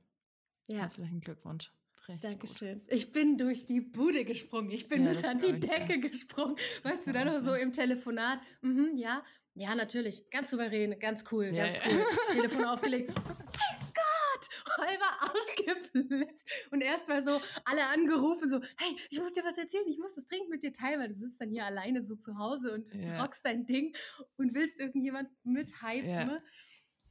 [0.68, 1.72] Ja, Herzlichen Glückwunsch.
[2.08, 2.24] Richtig gut.
[2.50, 2.82] Dankeschön.
[2.88, 4.72] Ich bin durch die Bude gesprungen.
[4.72, 5.60] Ich bin Ja, bis an die.
[5.60, 6.56] Decke gesprungen.
[6.84, 8.40] Weißt du, dann noch so im Telefonat.
[8.62, 9.24] Mhm, ja,
[9.56, 10.30] ja, natürlich.
[10.30, 11.82] Ganz souverän, ganz cool, Ja, ganz ja.
[11.90, 12.06] cool.
[12.30, 13.12] Telefon aufgelegt.
[13.18, 14.78] Oh mein Gott!
[14.78, 16.44] Halber ausgeflippt.
[16.72, 20.28] Und erstmal so alle angerufen, so, hey, ich muss dir was erzählen, ich muss das
[20.28, 23.20] dringend mit dir teilen, weil du sitzt dann hier alleine so zu Hause und Ja.
[23.22, 23.96] rockst dein Ding
[24.38, 26.08] und willst irgendjemand mithypen.
[26.10, 26.26] Ja.
[26.26, 26.44] ne?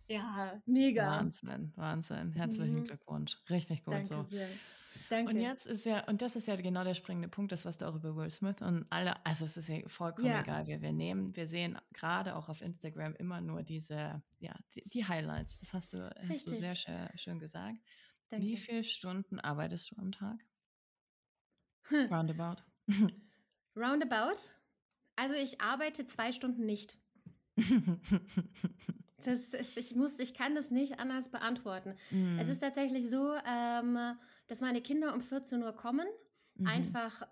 [0.09, 1.09] Ja, mega.
[1.19, 2.33] Wahnsinn, Wahnsinn.
[2.35, 2.85] Herzlichen Mhm.
[2.85, 3.39] Glückwunsch.
[3.51, 4.23] Richtig gut Danke so.
[4.23, 4.49] sehr.
[5.11, 5.33] Danke.
[5.33, 7.87] Und jetzt ist ja, und das ist ja genau der springende Punkt, das, was du
[7.87, 10.41] auch über Will Smith und alle, also es ist ja vollkommen Ja.
[10.41, 11.35] egal, wer wir nehmen.
[11.37, 15.61] Wir sehen gerade auch auf Instagram immer nur diese, ja, die, die Highlights.
[15.61, 17.79] Das hast du, hast du sehr schön, schön gesagt.
[18.29, 18.45] Danke.
[18.45, 20.41] Wie viele Stunden arbeitest du am Tag?
[21.89, 22.13] Hm.
[22.13, 22.63] Roundabout.
[23.77, 24.41] Roundabout.
[25.15, 26.99] Also ich arbeite zwei Stunden nicht.
[29.25, 31.97] Das ich, muss, ich kann das nicht anders beantworten.
[32.11, 32.39] Mhm.
[32.39, 33.99] Es ist tatsächlich so, ähm,
[34.47, 36.07] dass meine Kinder um 14 Uhr kommen.
[36.55, 36.67] Mhm.
[36.67, 37.23] Einfach,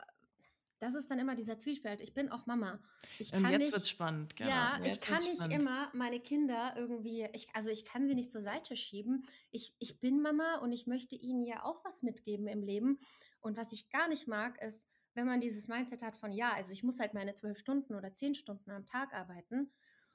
[0.79, 2.01] das ist dann immer dieser Zwiespalt.
[2.01, 2.79] Ich bin auch Mama.
[3.18, 4.51] Ich Und kann jetzt nicht, wird's spannend, genau.
[4.51, 5.62] ja, ich Jetzt kann wird's nicht spannend.
[5.62, 9.27] immer meine Kinder irgendwie, ich, also ich kann sie nicht zur Seite schieben.
[9.51, 12.99] Ich, ich bin Mama und ich möchte ihnen ja auch was mitgeben im Leben.
[13.40, 16.73] Und was ich gar nicht mag, ist, wenn man dieses Mindset hat von, ja, also
[16.73, 19.70] ich muss halt meine zwölf Stunden oder zehn Stunden am Tag arbeiten.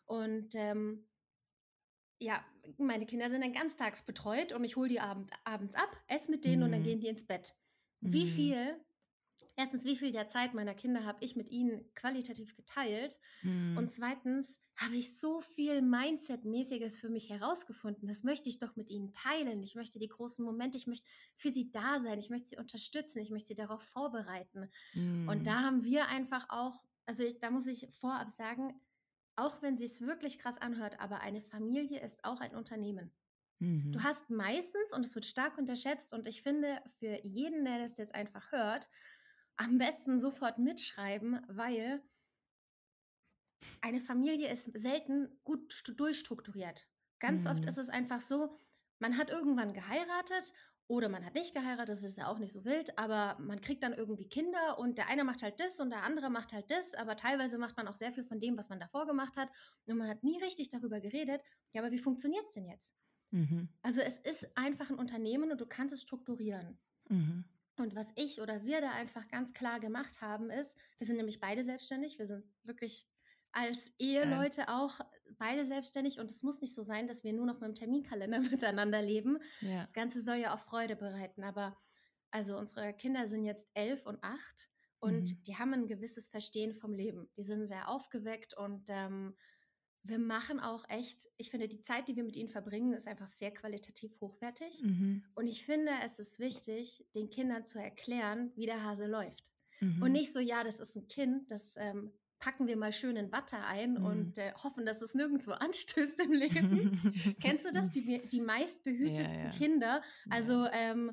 [0.05, 1.07] Und ähm,
[2.19, 2.43] ja,
[2.77, 6.45] meine Kinder sind dann ganztags betreut und ich hole die abend, abends ab, esse mit
[6.45, 6.83] denen und dann Mhm.
[6.83, 7.55] gehen die ins Bett.
[8.03, 8.27] Wie Mhm.
[8.27, 8.79] viel,
[9.55, 13.19] erstens, wie viel der Zeit meiner Kinder habe ich mit ihnen qualitativ geteilt?
[13.43, 13.69] Mhm.
[13.75, 18.07] Und zweitens habe ich so viel Mindset-mäßiges für mich herausgefunden.
[18.07, 19.63] Das möchte ich doch mit ihnen teilen.
[19.63, 23.19] Ich möchte die großen Momente, ich möchte für sie da sein, ich möchte sie unterstützen,
[23.21, 24.69] ich möchte sie darauf vorbereiten.
[24.95, 25.23] Mhm.
[25.25, 28.79] Und da haben wir einfach auch, also ich, da muss ich vorab sagen,
[29.39, 33.13] auch wenn sie es wirklich krass anhört, aber eine Familie ist auch ein Unternehmen.
[33.61, 33.93] Mhm.
[33.93, 37.97] Du hast meistens, und es wird stark unterschätzt, und ich finde, für jeden, der das
[37.97, 38.89] jetzt einfach hört,
[39.57, 42.03] am besten sofort mitschreiben, weil
[43.81, 46.87] eine Familie ist selten gut durchstrukturiert.
[47.19, 47.65] Ganz oft Mhm.
[47.65, 48.57] ist es einfach so,
[48.99, 50.53] man hat irgendwann geheiratet
[50.89, 53.83] oder man hat nicht geheiratet, das ist ja auch nicht so wild, aber man kriegt
[53.83, 56.95] dann irgendwie Kinder und der eine macht halt das und der andere macht halt das,
[56.95, 59.49] aber teilweise macht man auch sehr viel von dem, was man davor gemacht hat
[59.85, 61.41] und man hat nie richtig darüber geredet,
[61.73, 62.95] ja, aber wie funktioniert es denn jetzt?
[63.29, 63.69] Mhm.
[63.83, 66.79] Also es ist einfach ein Unternehmen und du kannst es strukturieren.
[67.07, 67.45] Mhm.
[67.77, 71.39] Und was ich oder wir da einfach ganz klar gemacht haben, ist, wir sind nämlich
[71.39, 73.07] beide selbstständig, wir sind wirklich
[73.51, 74.99] als Eheleute auch
[75.37, 78.39] beide selbstständig und es muss nicht so sein, dass wir nur noch mit dem Terminkalender
[78.73, 79.39] miteinander leben.
[79.61, 79.81] Ja.
[79.81, 81.77] Das Ganze soll ja auch Freude bereiten, aber
[82.31, 84.69] also unsere Kinder sind jetzt elf und acht
[84.99, 85.43] und Mhm.
[85.47, 87.29] die haben ein gewisses Verstehen vom Leben.
[87.37, 89.35] Die sind sehr aufgeweckt und ähm,
[90.03, 93.27] wir machen auch echt, ich finde, die Zeit, die wir mit ihnen verbringen, ist einfach
[93.27, 94.81] sehr qualitativ hochwertig.
[94.81, 95.23] Mhm.
[95.35, 99.45] Und ich finde, es ist wichtig, den Kindern zu erklären, wie der Hase läuft.
[99.81, 100.01] Mhm.
[100.01, 103.31] Und nicht so, ja, das ist ein Kind, das ähm, packen wir mal schön in
[103.31, 104.05] Watte ein mhm.
[104.05, 107.35] und äh, hoffen, dass es nirgendwo anstößt im Leben.
[107.41, 107.91] Kennst du das?
[107.91, 109.49] Die, die meistbehütesten ja, ja.
[109.51, 110.01] Kinder.
[110.29, 110.71] Also, ja.
[110.73, 111.11] ähm,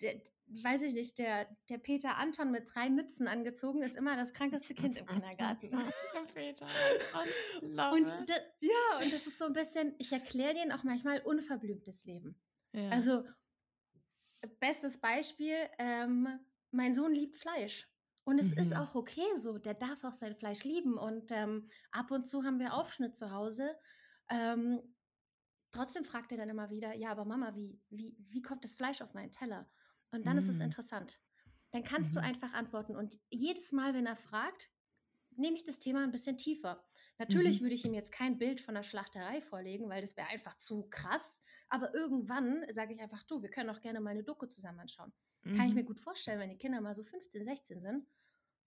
[0.00, 0.20] der,
[0.62, 4.74] weiß ich nicht, der, der Peter Anton mit drei Mützen angezogen ist immer das krankeste
[4.74, 5.70] Kind im Kindergarten.
[6.34, 6.66] Peter
[7.12, 11.20] Anton, und das, ja, und das ist so ein bisschen, ich erkläre denen auch manchmal
[11.20, 12.40] unverblümtes Leben.
[12.90, 13.24] Also,
[14.60, 16.28] bestes Beispiel, ähm,
[16.70, 17.88] mein Sohn liebt Fleisch.
[18.28, 18.60] Und es mhm.
[18.60, 20.98] ist auch okay so, der darf auch sein Fleisch lieben.
[20.98, 23.74] Und ähm, ab und zu haben wir Aufschnitt zu Hause.
[24.28, 24.82] Ähm,
[25.70, 29.00] trotzdem fragt er dann immer wieder, ja, aber Mama, wie, wie, wie kommt das Fleisch
[29.00, 29.66] auf meinen Teller?
[30.10, 30.40] Und dann mhm.
[30.40, 30.64] ist es mhm.
[30.66, 31.18] interessant.
[31.70, 32.16] Dann kannst mhm.
[32.16, 32.96] du einfach antworten.
[32.96, 34.70] Und jedes Mal, wenn er fragt,
[35.30, 36.84] nehme ich das Thema ein bisschen tiefer.
[37.16, 37.64] Natürlich mhm.
[37.64, 40.86] würde ich ihm jetzt kein Bild von der Schlachterei vorlegen, weil das wäre einfach zu
[40.90, 41.40] krass.
[41.70, 45.14] Aber irgendwann sage ich einfach, du, wir können auch gerne mal eine Doku zusammen anschauen.
[45.44, 45.86] Kann ich mir mhm.
[45.86, 48.06] gut vorstellen, wenn die Kinder mal so 15, 16 sind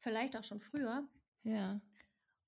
[0.02, 1.08] vielleicht auch schon früher.
[1.44, 1.82] Ja.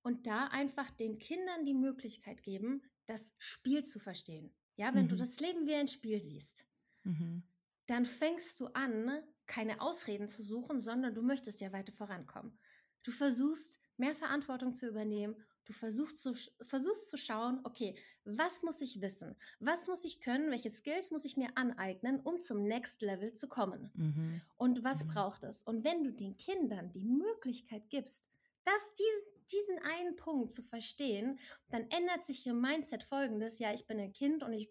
[0.02, 4.54] Und da einfach den Kindern die Möglichkeit geben, das Spiel zu verstehen.
[4.76, 5.10] Ja, wenn mhm.
[5.10, 6.68] du das Leben wie ein Spiel siehst,
[7.04, 7.44] mhm.
[7.86, 12.58] dann fängst du an, keine Ausreden zu suchen, sondern du möchtest ja weiter vorankommen.
[13.04, 15.36] Du versuchst, mehr Verantwortung zu übernehmen
[15.66, 17.96] Du versuchst zu, versuchst zu schauen, okay,
[18.26, 19.36] was muss ich wissen?
[19.60, 20.52] Was muss ich können?
[20.52, 23.90] Welche Skills muss ich mir aneignen, um zum Next Level zu kommen?
[23.94, 24.42] Mhm.
[24.58, 25.10] Und was mhm.
[25.10, 25.64] braucht es?
[25.64, 28.30] Und wenn du den Kindern die Möglichkeit gibst,
[28.66, 31.40] das, diesen, diesen einen Punkt zu verstehen,
[31.70, 33.60] dann ändert sich ihr Mindset folgendes.
[33.60, 34.70] Ja, ich bin ein Kind und ich,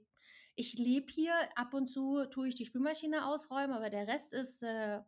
[0.57, 1.35] ich lebe hier.
[1.57, 5.01] Ab und zu tue ich die Spülmaschine ausräumen, aber der Rest ist, äh,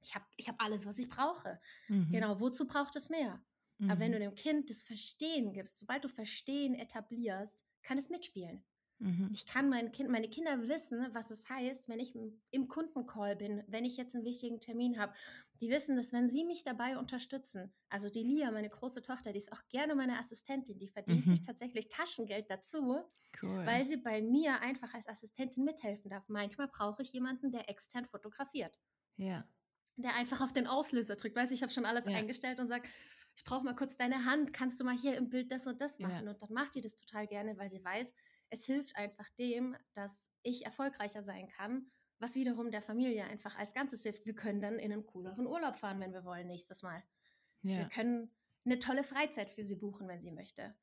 [0.00, 1.60] ich habe ich hab alles, was ich brauche.
[1.88, 2.10] Mhm.
[2.10, 3.40] Genau, wozu braucht es mehr?
[3.78, 3.90] Mhm.
[3.90, 4.22] Aber wenn du mhm.
[4.22, 8.62] dem Kind das Verstehen gibst, sobald du Verstehen etablierst, kann es mitspielen.
[9.00, 9.30] Mhm.
[9.32, 12.14] Ich kann mein kind, meine Kinder wissen, was es heißt, wenn ich
[12.50, 15.12] im Kundencall bin, wenn ich jetzt einen wichtigen Termin habe.
[15.60, 19.38] Die wissen, dass wenn sie mich dabei unterstützen, also die Lia, meine große Tochter, die
[19.38, 21.30] ist auch gerne meine Assistentin, die verdient mhm.
[21.30, 23.04] sich tatsächlich Taschengeld dazu,
[23.42, 23.66] cool.
[23.66, 26.24] weil sie bei mir einfach als Assistentin mithelfen darf.
[26.28, 28.76] Manchmal brauche ich jemanden, der extern fotografiert.
[29.16, 29.46] Ja.
[29.96, 31.36] Der einfach auf den Auslöser drückt.
[31.36, 32.16] Weiß ich habe schon alles ja.
[32.16, 32.88] eingestellt und sagt,
[33.38, 36.00] ich brauche mal kurz deine Hand, kannst du mal hier im Bild das und das
[36.00, 36.24] machen?
[36.24, 36.30] Ja.
[36.32, 38.12] Und dann macht die das total gerne, weil sie weiß,
[38.50, 43.74] es hilft einfach dem, dass ich erfolgreicher sein kann, was wiederum der Familie einfach als
[43.74, 44.26] Ganzes hilft.
[44.26, 47.00] Wir können dann in einen cooleren Urlaub fahren, wenn wir wollen, nächstes Mal.
[47.62, 47.78] Ja.
[47.78, 48.28] Wir können
[48.64, 50.74] eine tolle Freizeit für sie buchen, wenn sie möchte.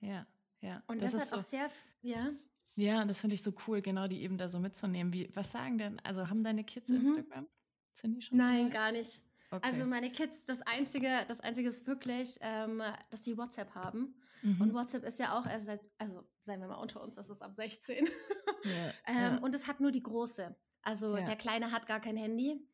[0.00, 0.26] Ja,
[0.60, 0.82] ja.
[0.88, 1.70] Und das, das hat so, auch sehr,
[2.02, 2.30] ja.
[2.74, 5.14] Ja, das finde ich so cool, genau die eben da so mitzunehmen.
[5.14, 7.06] Wie, was sagen denn, also haben deine Kids mhm.
[7.06, 7.48] Instagram?
[7.94, 8.36] Sind die schon?
[8.36, 8.72] Nein, dabei?
[8.74, 9.22] gar nicht.
[9.52, 9.74] Also okay.
[9.74, 14.14] Also meine Kids, das Einzige, das Einzige ist wirklich, ähm, dass die WhatsApp haben.
[14.42, 14.60] Mhm.
[14.60, 17.42] Und WhatsApp ist ja auch erst seit, also seien wir mal unter uns, das ist
[17.42, 18.08] ab 16.
[18.64, 19.38] Ja, ähm, ja.
[19.38, 20.54] Und es hat nur die Große.
[20.82, 21.24] Also ja.
[21.24, 22.64] der Kleine hat gar kein Handy.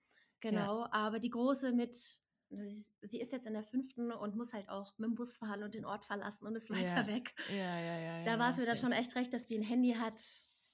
[0.40, 4.98] Genau, aber die Große mit, sie ist jetzt in der fünften und muss halt auch
[4.98, 7.34] mit dem Bus fahren und den Ort verlassen und ist weiter weg.
[7.48, 8.24] Ja, ja, ja.
[8.24, 10.20] Da war es mir dann schon echt recht, dass sie ein Handy hat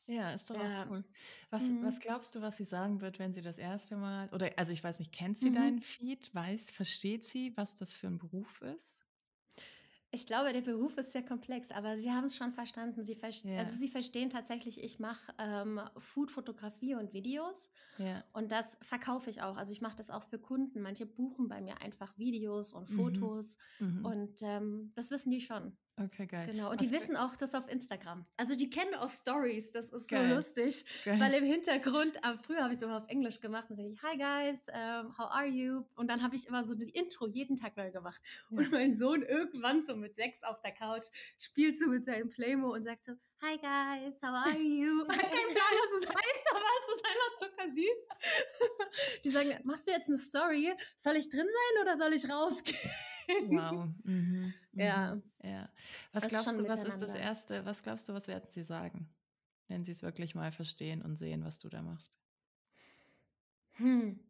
[0.06, 0.84] ja, ist doch ja.
[0.84, 1.04] auch cool.
[1.50, 1.84] Was, mhm.
[1.84, 4.84] was glaubst du, was sie sagen wird, wenn sie das erste Mal, oder also ich
[4.84, 5.54] weiß nicht, kennt sie mhm.
[5.54, 6.34] deinen Feed?
[6.34, 9.04] Weiß, versteht sie, was das für ein Beruf ist?
[10.14, 13.04] Ich glaube, der Beruf ist sehr komplex, aber Sie haben es schon verstanden.
[13.04, 13.58] Sie, ver ja.
[13.58, 18.22] also Sie verstehen tatsächlich, ich mache ähm, Food-Fotografie und Videos ja.
[18.32, 19.56] und das verkaufe ich auch.
[19.56, 20.82] Also ich mache das auch für Kunden.
[20.82, 22.96] Manche buchen bei mir einfach Videos und mhm.
[22.96, 24.04] Fotos mhm.
[24.04, 25.76] und ähm, das wissen die schon.
[25.96, 26.48] Okay, geil.
[26.50, 26.70] Genau.
[26.70, 28.26] Und Was die wissen auch das auf Instagram.
[28.36, 29.70] Also die kennen auch Stories.
[29.70, 30.28] Das ist geil.
[30.28, 30.84] so lustig.
[31.04, 31.20] Geil.
[31.20, 34.02] Weil im Hintergrund, äh, früher habe ich es immer auf Englisch gemacht und sage ich,
[34.02, 35.84] Hi guys, um, how are you?
[35.94, 38.20] Und dann habe ich immer so das Intro jeden Tag neu gemacht.
[38.50, 38.58] Ja.
[38.58, 41.04] Und mein Sohn irgendwann so mit sechs auf der Couch
[41.38, 45.06] spielt so mit seinem Playmo und sagt so, Hi guys, how are you?
[45.08, 49.22] Hat keinen Plan, was es heißt, aber es ist einfach zuckersüß.
[49.24, 50.72] Die sagen, machst du jetzt eine Story?
[50.96, 52.90] Soll ich drin sein oder soll ich rausgehen?
[53.48, 53.88] Wow.
[54.04, 54.54] Mhm.
[54.76, 55.20] Ja.
[55.42, 55.68] ja.
[56.12, 59.08] Was glaubst du, was ist das Erste, was glaubst du, was werden sie sagen,
[59.68, 62.18] wenn sie es wirklich mal verstehen und sehen, was du da machst?
[63.72, 64.20] Hm.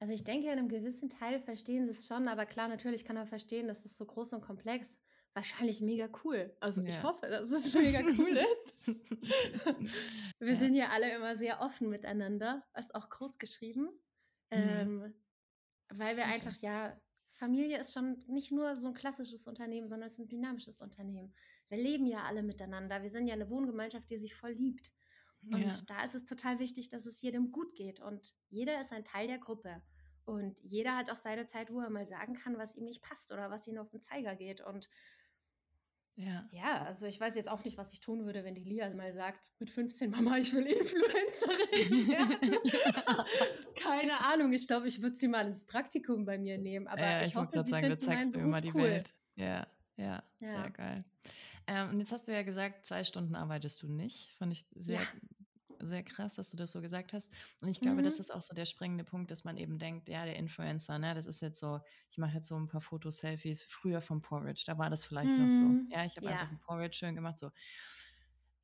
[0.00, 3.16] Also ich denke, in einem gewissen Teil verstehen sie es schon, aber klar, natürlich kann
[3.16, 4.98] er verstehen, dass es so groß und komplex
[5.34, 6.54] wahrscheinlich mega cool.
[6.60, 6.88] Also ja.
[6.88, 8.74] ich hoffe, dass es mega cool ist.
[10.38, 10.58] Wir ja.
[10.58, 13.88] sind ja alle immer sehr offen miteinander, ist auch groß geschrieben.
[14.50, 14.56] Mhm.
[14.56, 15.14] Ähm,
[15.90, 16.94] weil wir einfach ja
[17.38, 21.32] Familie ist schon nicht nur so ein klassisches Unternehmen, sondern es ist ein dynamisches Unternehmen.
[21.68, 23.02] Wir leben ja alle miteinander.
[23.02, 24.90] Wir sind ja eine Wohngemeinschaft, die sich voll liebt.
[25.52, 25.72] Und ja.
[25.86, 28.00] da ist es total wichtig, dass es jedem gut geht.
[28.00, 29.80] Und jeder ist ein Teil der Gruppe.
[30.24, 33.32] Und jeder hat auch seine Zeit, wo er mal sagen kann, was ihm nicht passt
[33.32, 34.60] oder was ihm auf den Zeiger geht.
[34.60, 34.90] Und
[36.18, 36.48] Ja.
[36.50, 39.12] Ja, also ich weiß jetzt auch nicht, was ich tun würde, wenn die Lia mal
[39.12, 42.56] sagt, mit 15, Mama, ich will Influencerin werden.
[43.76, 47.22] Keine Ahnung, ich glaube, ich würde sie mal ins Praktikum bei mir nehmen, aber Ja,
[47.22, 48.82] ich ich hoffe, sie sagen, du finden meinen zeigst mir Beruf immer die cool.
[48.82, 49.14] Welt.
[49.36, 49.66] Ja,
[49.96, 51.04] ja, sehr geil.
[51.68, 54.32] Ähm, und jetzt hast du ja gesagt, zwei Stunden arbeitest du nicht.
[54.38, 55.00] Fand ich sehr.
[55.80, 57.32] Sehr krass, dass du das so gesagt hast.
[57.60, 58.20] Und ich glaube, das Mhm.
[58.20, 61.26] ist auch so der springende Punkt, dass man eben denkt, ja, der Influencer, ne, das
[61.26, 64.78] ist jetzt so, ich mache jetzt so ein paar Fotos, Selfies, früher vom Porridge, da
[64.78, 65.78] war das vielleicht noch so.
[65.78, 65.92] Mhm.
[65.92, 66.50] Ja, ich habe einfach Ja.
[66.50, 67.50] ein Porridge schön gemacht, so.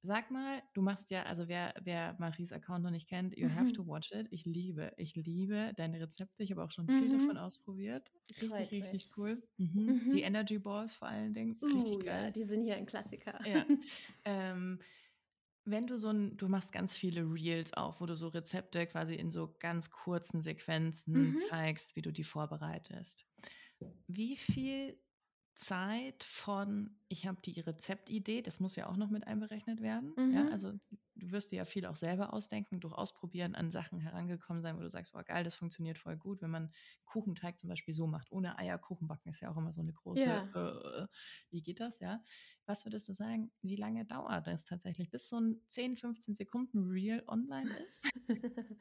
[0.02, 3.72] Sag mal, du machst ja, also wer, wer Maries Account noch nicht kennt, you have
[3.72, 3.72] Mhm.
[3.72, 4.26] to watch it.
[4.30, 6.42] Ich liebe, ich liebe deine Rezepte.
[6.42, 7.38] Ich habe auch schon viel davon Mhm.
[7.38, 8.12] ausprobiert.
[8.40, 9.16] Richtig, Freut richtig mich.
[9.16, 9.48] cool.
[9.56, 9.96] Mhm.
[10.12, 10.22] Die Mhm.
[10.22, 11.58] Energy Balls vor allen Dingen.
[11.72, 12.30] Richtig Uh, ja, geil.
[12.30, 13.40] die sind hier ein Klassiker.
[13.46, 13.66] Ja.
[14.24, 14.80] ähm,
[15.64, 19.14] wenn du so ein, du machst ganz viele Reels auch, wo du so Rezepte quasi
[19.14, 21.36] in so ganz kurzen Sequenzen Mhm.
[21.36, 23.26] zeigst, wie du die vorbereitest.
[24.06, 25.00] Wie viel
[25.54, 30.16] Zeit von, ich habe die Rezeptidee, das muss ja auch noch mit einberechnet werden.
[30.30, 30.48] Ja, Mhm.
[30.48, 34.76] also du wirst dir ja viel auch selber ausdenken, durch Ausprobieren an Sachen herangekommen sein,
[34.76, 36.72] wo du sagst, boah, geil, das funktioniert voll gut, wenn man
[37.04, 38.32] Kuchenteig zum Beispiel so macht.
[38.32, 40.48] Ohne Eier Kuchen backen ist ja auch immer so eine große, Ja.
[40.54, 41.06] äh,
[41.50, 42.22] wie geht das, ja?
[42.66, 46.90] Was würdest du sagen, wie lange dauert das tatsächlich, bis so ein 10, 15 Sekunden
[46.90, 48.12] Reel online ist?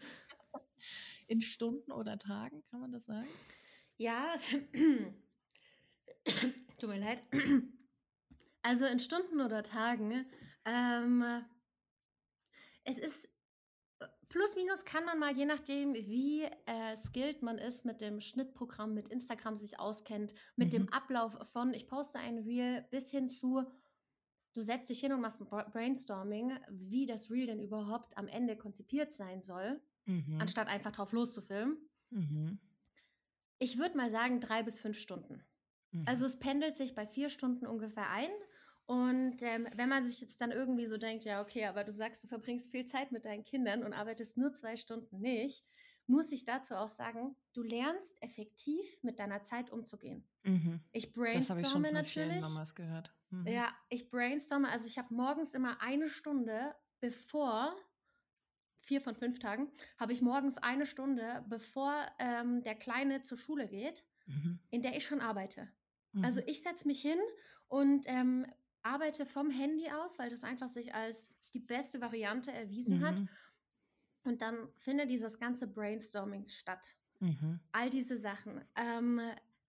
[1.28, 3.38] In Stunden oder Tagen, kann man das sagen?
[3.98, 4.38] Ja,
[6.84, 7.24] tut mir leid.
[8.66, 10.26] Also in Stunden oder Tagen.
[10.64, 11.26] Ähm,
[12.86, 13.28] es ist
[14.30, 18.94] plus minus kann man mal, je nachdem, wie äh, skilled man ist mit dem Schnittprogramm,
[18.94, 20.90] mit Instagram sich auskennt, mit dem Mhm.
[20.90, 23.66] Ablauf von ich poste ein Reel bis hin zu
[24.54, 28.28] du setzt dich hin und machst ein Bra- Brainstorming, wie das Reel denn überhaupt am
[28.30, 30.40] Ende konzipiert sein soll, Mhm.
[30.40, 31.78] anstatt einfach drauf loszufilmen.
[32.12, 32.60] Mhm.
[33.60, 35.44] Ich würde mal sagen drei bis fünf Stunden.
[35.94, 36.04] Mhm.
[36.08, 38.30] Also es pendelt sich bei vier Stunden ungefähr ein.
[38.86, 42.24] Und ähm, wenn man sich jetzt dann irgendwie so denkt, ja, okay, aber du sagst,
[42.24, 45.66] du verbringst viel Zeit mit deinen Kindern und arbeitest nur zwei Stunden nicht,
[46.06, 50.28] muss ich dazu auch sagen, du lernst effektiv mit deiner Zeit umzugehen.
[50.44, 50.82] Mhm.
[50.92, 52.42] Ich Das habe ich schon brainstorme von natürlich.
[52.42, 53.14] Mamas gehört.
[53.30, 53.48] Mhm.
[53.48, 57.74] Ja, ich brainstorme, also ich habe morgens immer eine Stunde, bevor,
[58.82, 63.68] vier von fünf Tagen, habe ich morgens eine Stunde, bevor ähm, der Kleine zur Schule
[63.68, 64.60] geht, Mhm.
[64.72, 65.70] in der ich schon arbeite.
[66.22, 66.48] Also Mhm.
[66.48, 67.20] ich setze mich hin
[67.68, 68.46] und ähm,
[68.82, 73.20] arbeite vom Handy aus, weil das einfach sich als die beste Variante erwiesen hat.
[73.20, 73.30] Mhm.
[74.26, 76.96] Und dann findet dieses ganze Brainstorming statt.
[77.20, 77.60] Mhm.
[77.72, 78.64] All diese Sachen.
[78.76, 79.22] Ähm,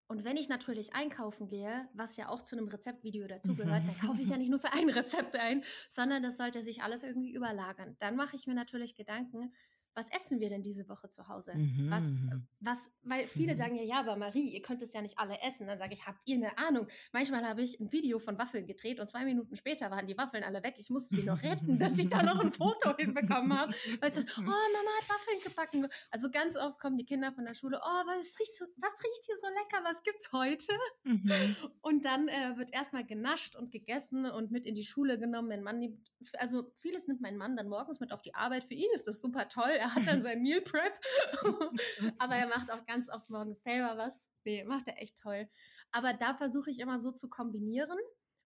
[0.06, 4.20] und wenn ich natürlich einkaufen gehe, was ja auch zu einem Rezeptvideo dazugehört, dann kaufe
[4.20, 7.96] ich ja nicht nur für ein Rezept ein, sondern das sollte sich alles irgendwie überlagern.
[8.00, 9.52] Dann mache ich mir natürlich Gedanken,
[9.94, 11.52] was essen wir denn diese Woche zu Hause?
[11.88, 12.46] Was, Mhm.
[12.60, 13.58] was, weil viele Mhm.
[13.58, 15.66] sagen ja, ja, aber Marie, ihr könnt es ja nicht alle essen.
[15.66, 16.88] Dann sage ich, habt ihr eine Ahnung?
[17.12, 20.42] Manchmal habe ich ein Video von Waffeln gedreht und zwei Minuten später waren die Waffeln
[20.44, 20.74] alle weg.
[20.78, 23.72] Ich musste die noch retten, dass ich da noch ein Foto hinbekommen habe.
[24.00, 25.88] Weil ich so, oh, Mama hat Waffeln gebacken.
[26.10, 29.36] Also ganz oft kommen die Kinder von der Schule, oh, was riecht, was riecht hier
[29.36, 29.84] so lecker?
[29.84, 30.72] Was gibt's heute?
[31.04, 31.56] Mhm.
[31.82, 35.48] Und dann äh, wird erstmal genascht und gegessen und mit in die Schule genommen.
[35.48, 38.64] Mein Mann nimmt, also vieles nimmt mein Mann dann morgens mit auf die Arbeit.
[38.64, 39.70] Für ihn ist das super toll.
[39.84, 40.94] Er hat dann sein Meal Prep.
[42.18, 44.30] Aber er macht auch ganz oft morgens selber was.
[44.44, 45.46] Nee, macht er echt toll.
[45.92, 47.98] Aber da versuche ich immer so zu kombinieren.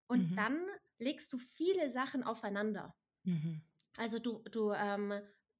[0.08, 0.36] Und Mhm.
[0.36, 0.66] dann
[0.98, 2.96] legst du viele Sachen aufeinander.
[3.22, 3.62] Mhm.
[3.96, 5.12] Also du, du, ähm,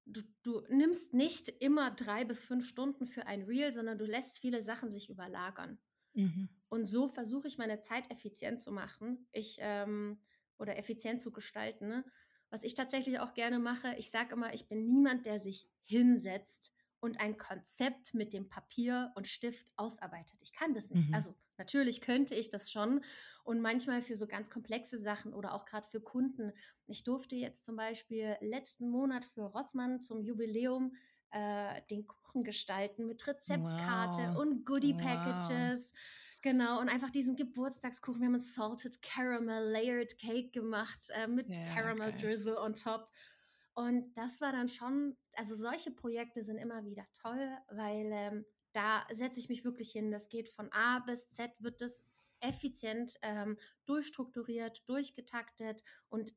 [0.05, 4.41] du, du nimmst nicht immer drei bis fünf Stunden für ein Reel, sondern du lässt
[4.41, 5.79] viele Sachen sich überlagern.
[6.15, 6.49] Mhm.
[6.71, 9.29] Und so versuche ich meine Zeit effizient zu machen.
[9.31, 10.21] Ich ähm,
[10.59, 11.87] oder effizient zu gestalten.
[11.87, 12.05] Ne?
[12.51, 16.73] Was ich tatsächlich auch gerne mache, ich sage immer, ich bin niemand, der sich hinsetzt
[17.01, 20.41] und ein Konzept mit dem Papier und Stift ausarbeitet.
[20.43, 21.09] Ich kann das nicht.
[21.09, 21.15] Mhm.
[21.15, 23.03] Also natürlich könnte ich das schon.
[23.45, 26.53] Und manchmal für so ganz komplexe Sachen oder auch gerade für Kunden.
[26.87, 30.95] Ich durfte jetzt zum Beispiel letzten Monat für Rossmann zum Jubiläum
[31.31, 34.37] äh, den Kuchen gestalten mit Rezeptkarte Wow.
[34.37, 35.03] und Goodie Wow.
[36.41, 38.21] Genau, und einfach diesen Geburtstagskuchen.
[38.21, 42.21] Wir haben einen Salted Caramel Layered Cake gemacht äh, mit Ja, Caramel geil.
[42.21, 43.11] Drizzle on top.
[43.75, 49.05] Und das war dann schon, also solche Projekte sind immer wieder toll, weil ähm, da
[49.11, 50.11] setze ich mich wirklich hin.
[50.13, 52.05] Das geht von A bis Z, wird das
[52.41, 56.35] effizient ähm, durchstrukturiert, durchgetaktet und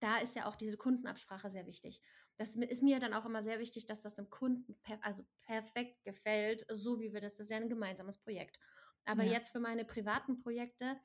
[0.00, 2.00] da ist ja auch diese Kundenabsprache sehr wichtig.
[2.36, 6.04] Das ist mir dann auch immer sehr wichtig, dass das dem Kunden per also perfekt
[6.04, 8.58] gefällt, so wie wir das, das ist ja ein gemeinsames Projekt.
[9.08, 9.24] Aber Ja.
[9.24, 11.00] jetzt für meine privaten Projekte,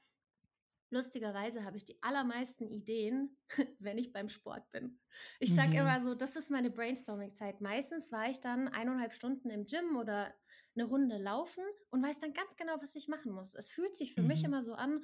[0.89, 3.38] lustigerweise habe ich die allermeisten Ideen,
[3.80, 5.01] wenn ich beim Sport bin.
[5.39, 5.80] Ich sage Mhm.
[5.80, 7.62] immer so, das ist meine Brainstorming-Zeit.
[7.62, 10.36] Meistens war ich dann eineinhalb Stunden im Gym oder
[10.76, 13.56] eine Runde laufen und weiß dann ganz genau, was ich machen muss.
[13.56, 14.45] Es fühlt sich für mich Mhm.
[14.45, 15.04] immer so an,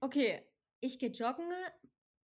[0.00, 0.42] okay,
[0.80, 1.50] ich gehe joggen.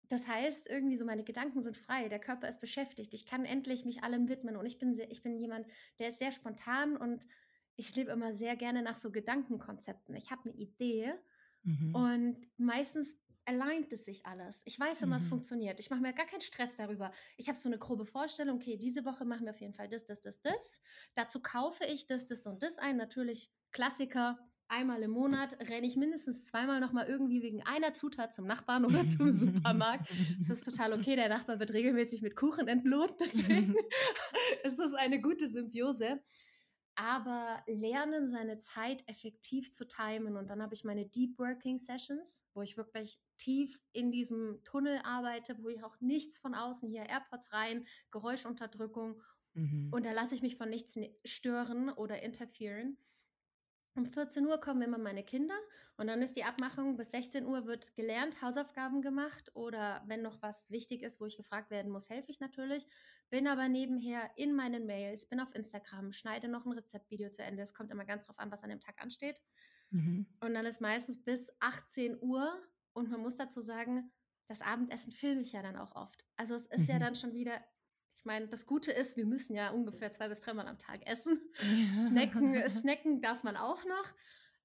[0.08, 3.12] Das heißt, irgendwie so meine Gedanken sind frei, der Körper ist beschäftigt.
[3.14, 5.66] Ich kann endlich mich allem widmen und ich bin sehr ich bin jemand,
[5.98, 7.26] der ist sehr spontan und
[7.78, 10.16] ich lebe immer sehr gerne nach so Gedankenkonzepten.
[10.16, 11.14] Ich habe 'ne Idee
[11.64, 12.08] Mhm.
[12.12, 13.16] und meistens
[13.46, 14.62] alignt es sich alles.
[14.66, 15.28] Ich weiß immer, es Mhm.
[15.28, 15.80] funktioniert.
[15.80, 17.12] Ich mache mir gar keinen Stress darüber.
[17.38, 20.04] Ich habe so 'ne grobe Vorstellung: „Okay, diese Woche machen wir auf jeden Fall das,
[20.04, 20.82] das, das, das.
[21.14, 25.96] Dazu kaufe ich das, das und das ein.“ Natürlich Klassiker, einmal im Monat renne ich
[25.96, 30.10] mindestens zweimal noch mal irgendwie wegen einer Zutat zum Nachbarn oder zum Supermarkt.
[30.40, 33.74] Es ist total okay, der Nachbar wird regelmäßig mit Kuchen entlohnt, deswegen
[34.64, 36.20] ist das eine gute Symbiose.
[37.00, 42.44] Aber lernen, seine Zeit effektiv zu timen und dann habe ich meine Deep Working Sessions,
[42.54, 47.04] wo ich wirklich tief in diesem Tunnel arbeite, wo ich auch nichts von außen hier
[47.08, 49.22] AirPods rein, Geräuschunterdrückung
[49.54, 49.92] Mhm.
[49.92, 52.98] und da lasse ich mich von nichts ne stören oder interferen.
[53.98, 55.56] Um 14:00 kommen immer meine Kinder
[55.96, 60.70] und dann ist die Abmachung, bis 16:00 wird gelernt, Hausaufgaben gemacht oder wenn noch was
[60.70, 62.86] wichtig ist, wo ich gefragt werden muss, helfe ich natürlich.
[63.28, 67.60] Bin aber nebenher in meinen Mails, bin auf Instagram, schneide noch 'n Rezeptvideo zu Ende.
[67.64, 69.40] Es kommt immer ganz drauf an, was an dem Tag ansteht.
[69.92, 70.28] Mhm.
[70.42, 74.12] Und dann ist meistens bis 18:00 und man muss dazu sagen,
[74.46, 76.24] das Abendessen filme ich ja dann auch oft.
[76.36, 77.00] Also, es ist ja Mhm.
[77.00, 77.60] dann schon wieder
[78.28, 81.38] meine, das Gute ist, wir müssen ja ungefähr 2 bis dreimal am Tag essen.
[81.92, 82.68] Snacken Ja.
[82.68, 84.14] snacken darf man auch noch.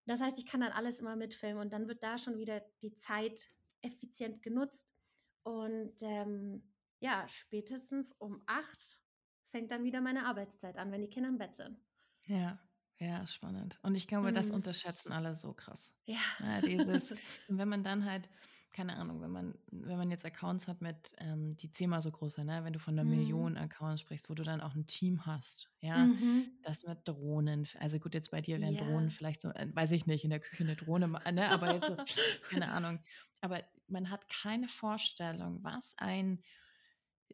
[0.06, 2.94] Das heißt, ich kann dann alles immer mitfilmen und dann wird da schon wieder die
[2.96, 3.50] Zeit
[3.82, 4.96] effizient genutzt.
[5.44, 9.00] Und, ähm, ja, spätestens um 8
[9.46, 11.82] fängt dann wieder meine Arbeitszeit an, wenn die Kinder im Bett sind.
[12.28, 12.60] Ja,
[13.00, 13.80] ja, spannend.
[13.82, 14.52] Und ich glaube, das Mhm.
[14.52, 15.94] unterschätzen alle so krass.
[16.06, 16.22] Ja.
[16.40, 17.14] Ja, dieses
[17.48, 18.30] wenn man dann halt
[18.74, 22.34] keine Ahnung, wenn man wenn man jetzt Accounts hat mit, ähm, die zehnmal so groß
[22.36, 22.64] sind, ne?
[22.64, 23.06] Wenn du von 'ner Mhm.
[23.06, 26.12] Million Accounts sprichst, wo du dann auch 'n Team hast, ja?
[26.12, 26.64] Mhm.
[26.64, 29.12] Das mit Drohnen also gut, jetzt bei dir wären Drohnen Ja.
[29.12, 31.98] vielleicht so äh, weiß ich nicht, in der Küche 'ne Drohne ne, aber jetzt so,
[32.44, 33.04] keine Ahnung.
[33.42, 36.42] Aber man hat keine Vorstellung, was ein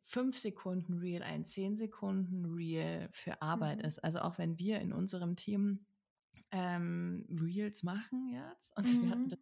[0.03, 3.83] 5 Sekunden Reel, ein 10 Sekunden Reel für Arbeit Mhm.
[3.83, 3.99] ist.
[4.03, 5.85] Also, auch wenn wir in unserem Team,
[6.51, 9.37] ähm, Reels machen jetzt und wir hatten da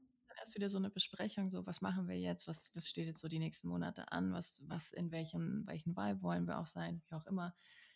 [0.47, 2.47] Erst wieder so 'ne Besprechung, so: „Was machen wir jetzt?
[2.47, 4.31] Was was steht jetzt so die nächsten Monate an?
[4.31, 7.53] Was was in welchem welchen Vibe wollen wir auch sein?“ Wie auch immer.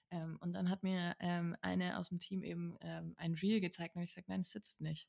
[0.10, 4.02] Ähm, und dann hat mir, ähm, eine aus'm Team eben, ähm, ein Reel gezeigt und
[4.02, 5.08] ich gesagt: „Nein, es sitzt nicht.“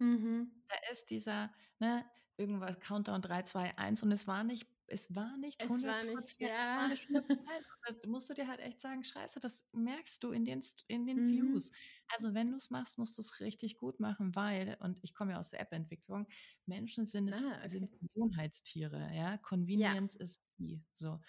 [0.00, 0.66] Mhm.
[0.70, 2.04] Da ist dieser, ne,
[2.36, 6.02] irgendwas Countdown 3, 2, 1 und es war nicht es war nicht Es hundert war
[6.02, 6.88] nicht Prozent es war ja.
[6.88, 7.24] nicht 100
[7.88, 8.04] %.
[8.04, 11.26] Da musst du dir halt echt sagen: „Scheiße, das merkst du in den in den
[11.26, 11.26] Mhm.
[11.26, 11.72] Views.“
[12.08, 15.50] Also, wenn du's machst, musst du's richtig gut machen, weil und ich komme ja aus
[15.50, 16.26] der App-Entwicklung,
[16.66, 17.78] Menschen sind es Ah, okay.
[17.78, 19.38] sind Gewohnheitstiere, ja?
[19.74, 19.96] Ja.
[19.96, 21.20] Convenience is key, so.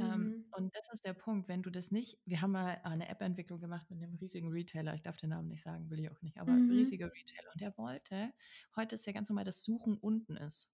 [0.00, 0.54] Ähm, Mhm.
[0.56, 3.90] und das ist der Punkt, wenn du das nicht wir haben mal eine App-Entwicklung gemacht
[3.90, 6.64] mit 'nem riesigen Retailer, ich darf den Namen nicht sagen, will ich auch nicht, aber
[6.68, 6.70] Mhm.
[6.70, 8.32] riesiger Retailer und der wollte
[8.76, 10.64] heute ist ja ganz normal, dass Suchen unten ist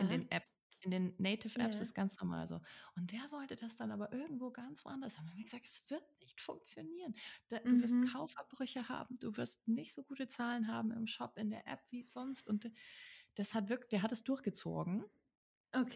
[0.00, 0.08] in Ja.
[0.08, 0.59] den Apps.
[0.82, 1.80] In den Native Apps Ja.
[1.80, 2.60] ist ganz normal so.
[2.96, 5.28] Und der wollte das dann aber irgendwo ganz woanders haben.
[5.28, 7.14] Haben wir gesagt: „Es wird nicht funktionieren.
[7.48, 8.12] Da du wirst Mhm.
[8.12, 12.02] Kaufabbrüche haben, du wirst nicht so gute Zahlen haben im Shop, in der App wie
[12.02, 12.70] sonst.“ Und
[13.34, 15.04] das hat wirk der hat es durchgezogen.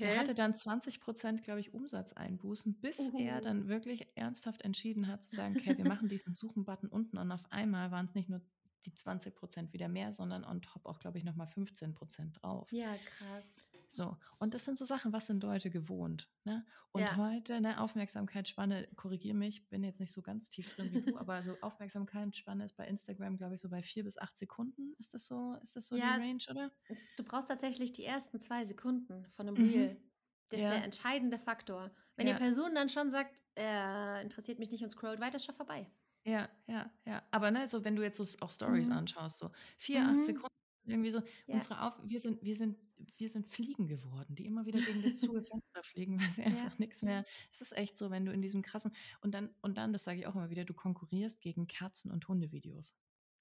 [0.02, 0.16] Der Okay.
[0.16, 3.40] hatte dann 20 %, glaube ich, Umsatzeinbußen, bis er Uh.
[3.40, 7.50] dann wirklich ernsthaft entschieden hat zu sagen: „Okay, wir machen diesen Suchen-Button unten.“ Und auf
[7.52, 8.42] einmal waren's nicht nur
[8.86, 12.42] die 20 % wieder mehr, sondern on top auch, glaube ich, noch mal 15 %
[12.42, 12.70] drauf.
[12.70, 13.72] Ja, krass.
[13.90, 16.66] So, und das sind so Sachen, was sind Leute gewohnt, ne?
[16.92, 17.16] Und Ja.
[17.16, 21.42] heute, ne, Aufmerksamkeitsspanne korrigiere mich, bin jetzt nicht so ganz tief drin wie du, aber
[21.42, 24.94] so Aufmerksamkeitsspanne ist bei Instagram, glaube ich, so bei 4 bis 8 Sekunden.
[24.98, 26.74] Ist das so ist das so die Ja, Range, es oder?
[27.16, 29.58] du brauchst tatsächlich die ersten 2 Sekunden von 'nem Mhm.
[29.58, 30.02] Reel.
[30.48, 30.84] Das ist der Ja.
[30.84, 31.94] entscheidende Faktor.
[32.16, 32.34] Wenn die Ja.
[32.34, 35.90] Person dann schon sagt: „Äh, interessiert mich nicht“ und scrollt weiter, ist schon vorbei.
[36.26, 37.22] Ja, ja, ja.
[37.32, 38.88] Aber, ne, so wenn du jetzt so auch Stories Mhm.
[38.88, 40.24] anschaust, so 4, 8 Mhm.
[40.24, 40.48] Sekunden
[40.86, 41.66] irgendwie so Ja.
[41.66, 42.78] unsere auf wir sind wir sind
[43.16, 46.68] wir sind Fliegen geworden, die immer wieder gegen das zu Fenster fliegen, weil sie Ja.
[46.68, 49.76] einfach nix mehr es ist echt so, wenn du in diesem krassen und dann und
[49.76, 52.92] dann, das sage ich auch immer wieder, du konkurrierst gegen Katzen und Hundevideos.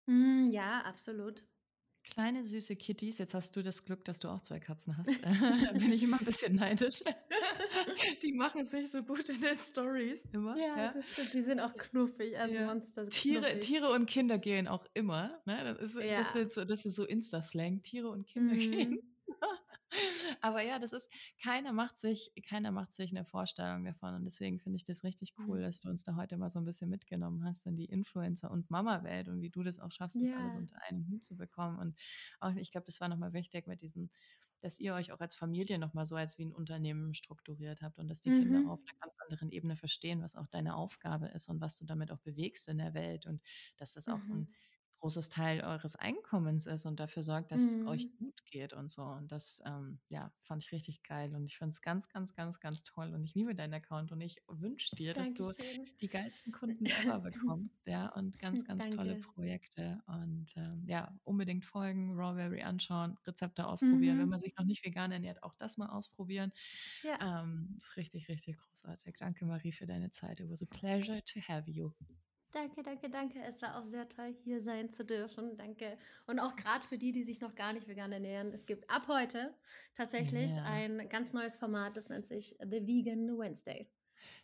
[0.08, 1.46] Hm, ja, absolut.
[2.06, 5.22] Kleine süße Kitties, jetzt hast du das Glück, dass du auch 2 Katzen hast.
[5.24, 7.00] Da bin ich immer 'n bisschen neidisch.
[8.24, 10.94] Die machen sich so gut in den Stories immer, Ja, ja?
[10.94, 11.16] das.
[11.32, 12.62] Die sind auch knuffig, also Ja.
[12.62, 13.60] Monster Tiere knuffig.
[13.60, 15.64] Tiere und Kinder gehen auch immer, ne?
[15.64, 16.34] Das ist so das Ja.
[16.34, 19.13] sind so das ist so Insta-Slang, Tiere und Kinder gehen.
[19.94, 20.38] Mhm.
[20.42, 21.10] Aber ja, das ist
[21.42, 25.36] keiner macht sich keiner macht sich 'ne Vorstellung davon und deswegen finde ich das richtig
[25.48, 25.64] cool, Mhm.
[25.64, 28.70] dass du uns da heute mal so 'n bisschen mitgenommen hast in die Influencer und
[28.70, 31.80] Mama-Welt und wie du das auch schaffst, das alles unter einen Hut zu bekommen.
[31.80, 32.00] Und
[32.40, 34.10] auch ich glaube, das war noch mal wichtig mit diesem
[34.62, 38.00] dass ihr euch auch als Familie noch mal so als wie 'n Unternehmen strukturiert habt
[38.00, 38.70] und dass die Kinder Mhm.
[38.70, 42.12] auf 'ner ganz anderen Ebene verstehen, was auch deine Aufgabe ist und was du damit
[42.12, 43.42] auch bewegst in der Welt und
[43.78, 44.54] dass das auch 'n Mhm.
[45.04, 48.18] Großes Teil eures Einkommens ist und dafür sorgt, dass es euch Mhm.
[48.18, 49.04] gut geht und so.
[49.04, 52.60] Und das, ähm, ja, fand ich richtig geil und ich finde es ganz, ganz, ganz,
[52.62, 55.54] ganz toll und ich liebe deinen Account und ich wünsche dir, dass du
[56.02, 59.18] die geilsten Kunden ever bekommst, ja, und ganz, ganz tolle Danke.
[59.18, 64.18] Projekte und, ähm, ja, unbedingt folgen, Rawberry anschauen, Rezepte ausprobieren.
[64.20, 64.40] Wenn man Mhm.
[64.40, 66.54] sich noch nicht vegan ernährt, auch das mal ausprobieren.
[67.04, 67.20] Ja.
[67.20, 69.16] Ähm, ist richtig, richtig großartig.
[69.18, 70.40] Danke, Marie, für deine Zeit.
[70.40, 71.94] It was a pleasure to have you.
[72.54, 73.42] Danke, danke, danke.
[73.44, 75.58] Es war auch sehr toll, hier sein zu dürfen.
[75.58, 75.98] Danke.
[76.28, 78.54] Und auch gerade für die, die sich noch gar nicht vegan ernähren.
[78.54, 79.58] Es gibt ab heute
[79.96, 80.64] tatsächlich Ja.
[80.64, 83.90] ein ganz neues Format, das nennt sich The Vegan Wednesday.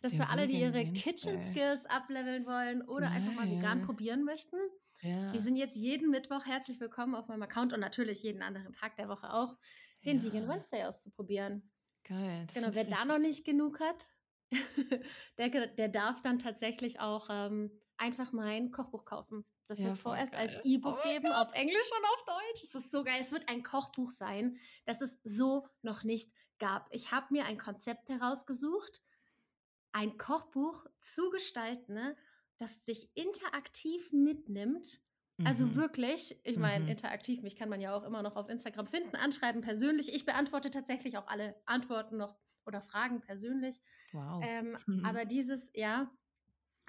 [0.02, 1.38] Das für alle, die ihre Kitchen Wednesday.
[1.38, 3.86] Skills upleveln wollen oder einfach mal vegan Geil.
[3.86, 4.56] probieren möchten.
[5.02, 5.28] Die Ja.
[5.30, 9.08] sind jetzt jeden Mittwoch herzlich willkommen auf meinem Account und natürlich jeden anderen Tag der
[9.08, 9.56] Woche auch,
[10.04, 10.48] den Vegan Ja.
[10.48, 11.70] Wednesday auszuprobieren.
[12.02, 14.10] Geil, Genau, wer da noch nicht genug hat,
[15.38, 17.70] der der darf dann tatsächlich auch, ähm,
[18.00, 19.44] einfach mein Kochbuch kaufen.
[19.68, 20.64] Das Ja, wird's voll vorerst als geil.
[20.82, 22.64] Oh E-Book mein geben, auf Englisch und auf Deutsch.
[22.64, 23.18] Es ist so geil.
[23.20, 26.88] Es wird ein Kochbuch sein, das es so noch nicht gab.
[26.92, 29.00] Ich habe mir ein Konzept herausgesucht,
[29.92, 32.16] ein Kochbuch zu gestalten, ne,
[32.58, 35.00] das dich interaktiv mitnimmt.
[35.42, 35.74] Also Mhm.
[35.74, 36.90] wirklich, ich meine, Mhm.
[36.90, 40.12] interaktiv, mich kann man ja auch immer noch auf Instagram finden, anschreiben persönlich.
[40.14, 43.80] Ich beantworte tatsächlich auch alle Antworten noch oder Fragen persönlich.
[44.12, 44.48] Wow.
[44.48, 46.10] Ähm, aber dieses ja,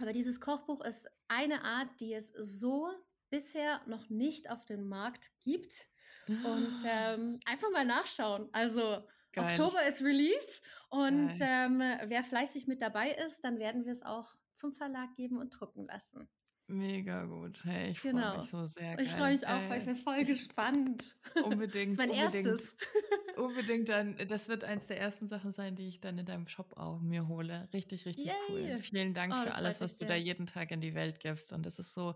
[0.01, 2.89] aber dieses Kochbuch ist eine Art, die es so
[3.29, 5.87] bisher noch nicht auf dem Markt gibt.
[6.27, 8.49] Und, ähm, einfach mal nachschauen.
[8.51, 9.49] Also, Geil.
[9.49, 14.35] Oktober ist Release und, ähm, wer fleißig mit dabei ist, dann werden wir es auch
[14.53, 16.29] zum Verlag geben und drucken lassen.
[16.71, 17.65] Mega gut.
[17.65, 18.37] Hey, ich freue Genau.
[18.37, 18.97] mich so sehr.
[18.99, 19.33] Ich freue Geil.
[19.33, 21.17] mich auch, weil ich bin voll gespannt.
[21.33, 22.75] Das unbedingt, ist mein unbedingt, erstes.
[23.35, 26.77] unbedingt dann das wird eins der ersten Sachen sein, die ich dann in deinem Shop
[26.77, 27.69] auch mir hole.
[27.73, 28.61] Richtig, richtig cool.
[28.61, 28.77] Yay.
[28.79, 31.51] Vielen Dank Oh, für das alles, was du da jeden Tag in die Welt gibst
[31.53, 32.15] und es ist so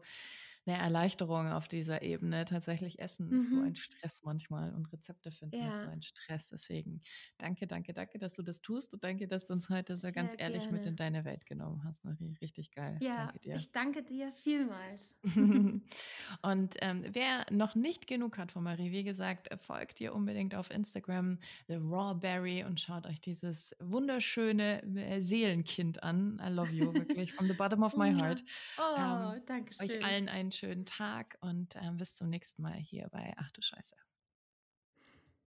[0.65, 2.45] 'ne Erleichterung auf dieser Ebene.
[2.45, 3.75] Tatsächlich Essen ist so ein Mhm.
[3.75, 5.91] Stress manchmal und Rezepte finden ist so Ja.
[5.91, 6.49] ein Stress.
[6.49, 7.01] Deswegen
[7.37, 10.33] danke, danke, danke, dass du das tust und danke, dass du uns heute so ganz
[10.33, 10.97] Sehr ehrlich mit in gerne.
[10.97, 12.35] deine Welt genommen hast, Marie.
[12.41, 13.01] Richtig geil.
[13.01, 13.61] Ja, Danke dir.
[13.61, 15.15] ich danke dir vielmals.
[16.43, 20.69] Und, ähm, wer noch nicht genug hat von Marie, wie gesagt, folgt ihr unbedingt auf
[20.69, 26.39] Instagram, The Rawberry und schaut euch dieses wunderschöne, äh, Seelenkind an.
[26.45, 28.43] I love you, wirklich from the bottom of my heart.
[28.77, 30.03] Oh, Ähm, danke euch schön.
[30.03, 33.95] allen einen schönen Tag und, ähm, bis zum nächsten Mal hier bei Ach du Scheiße.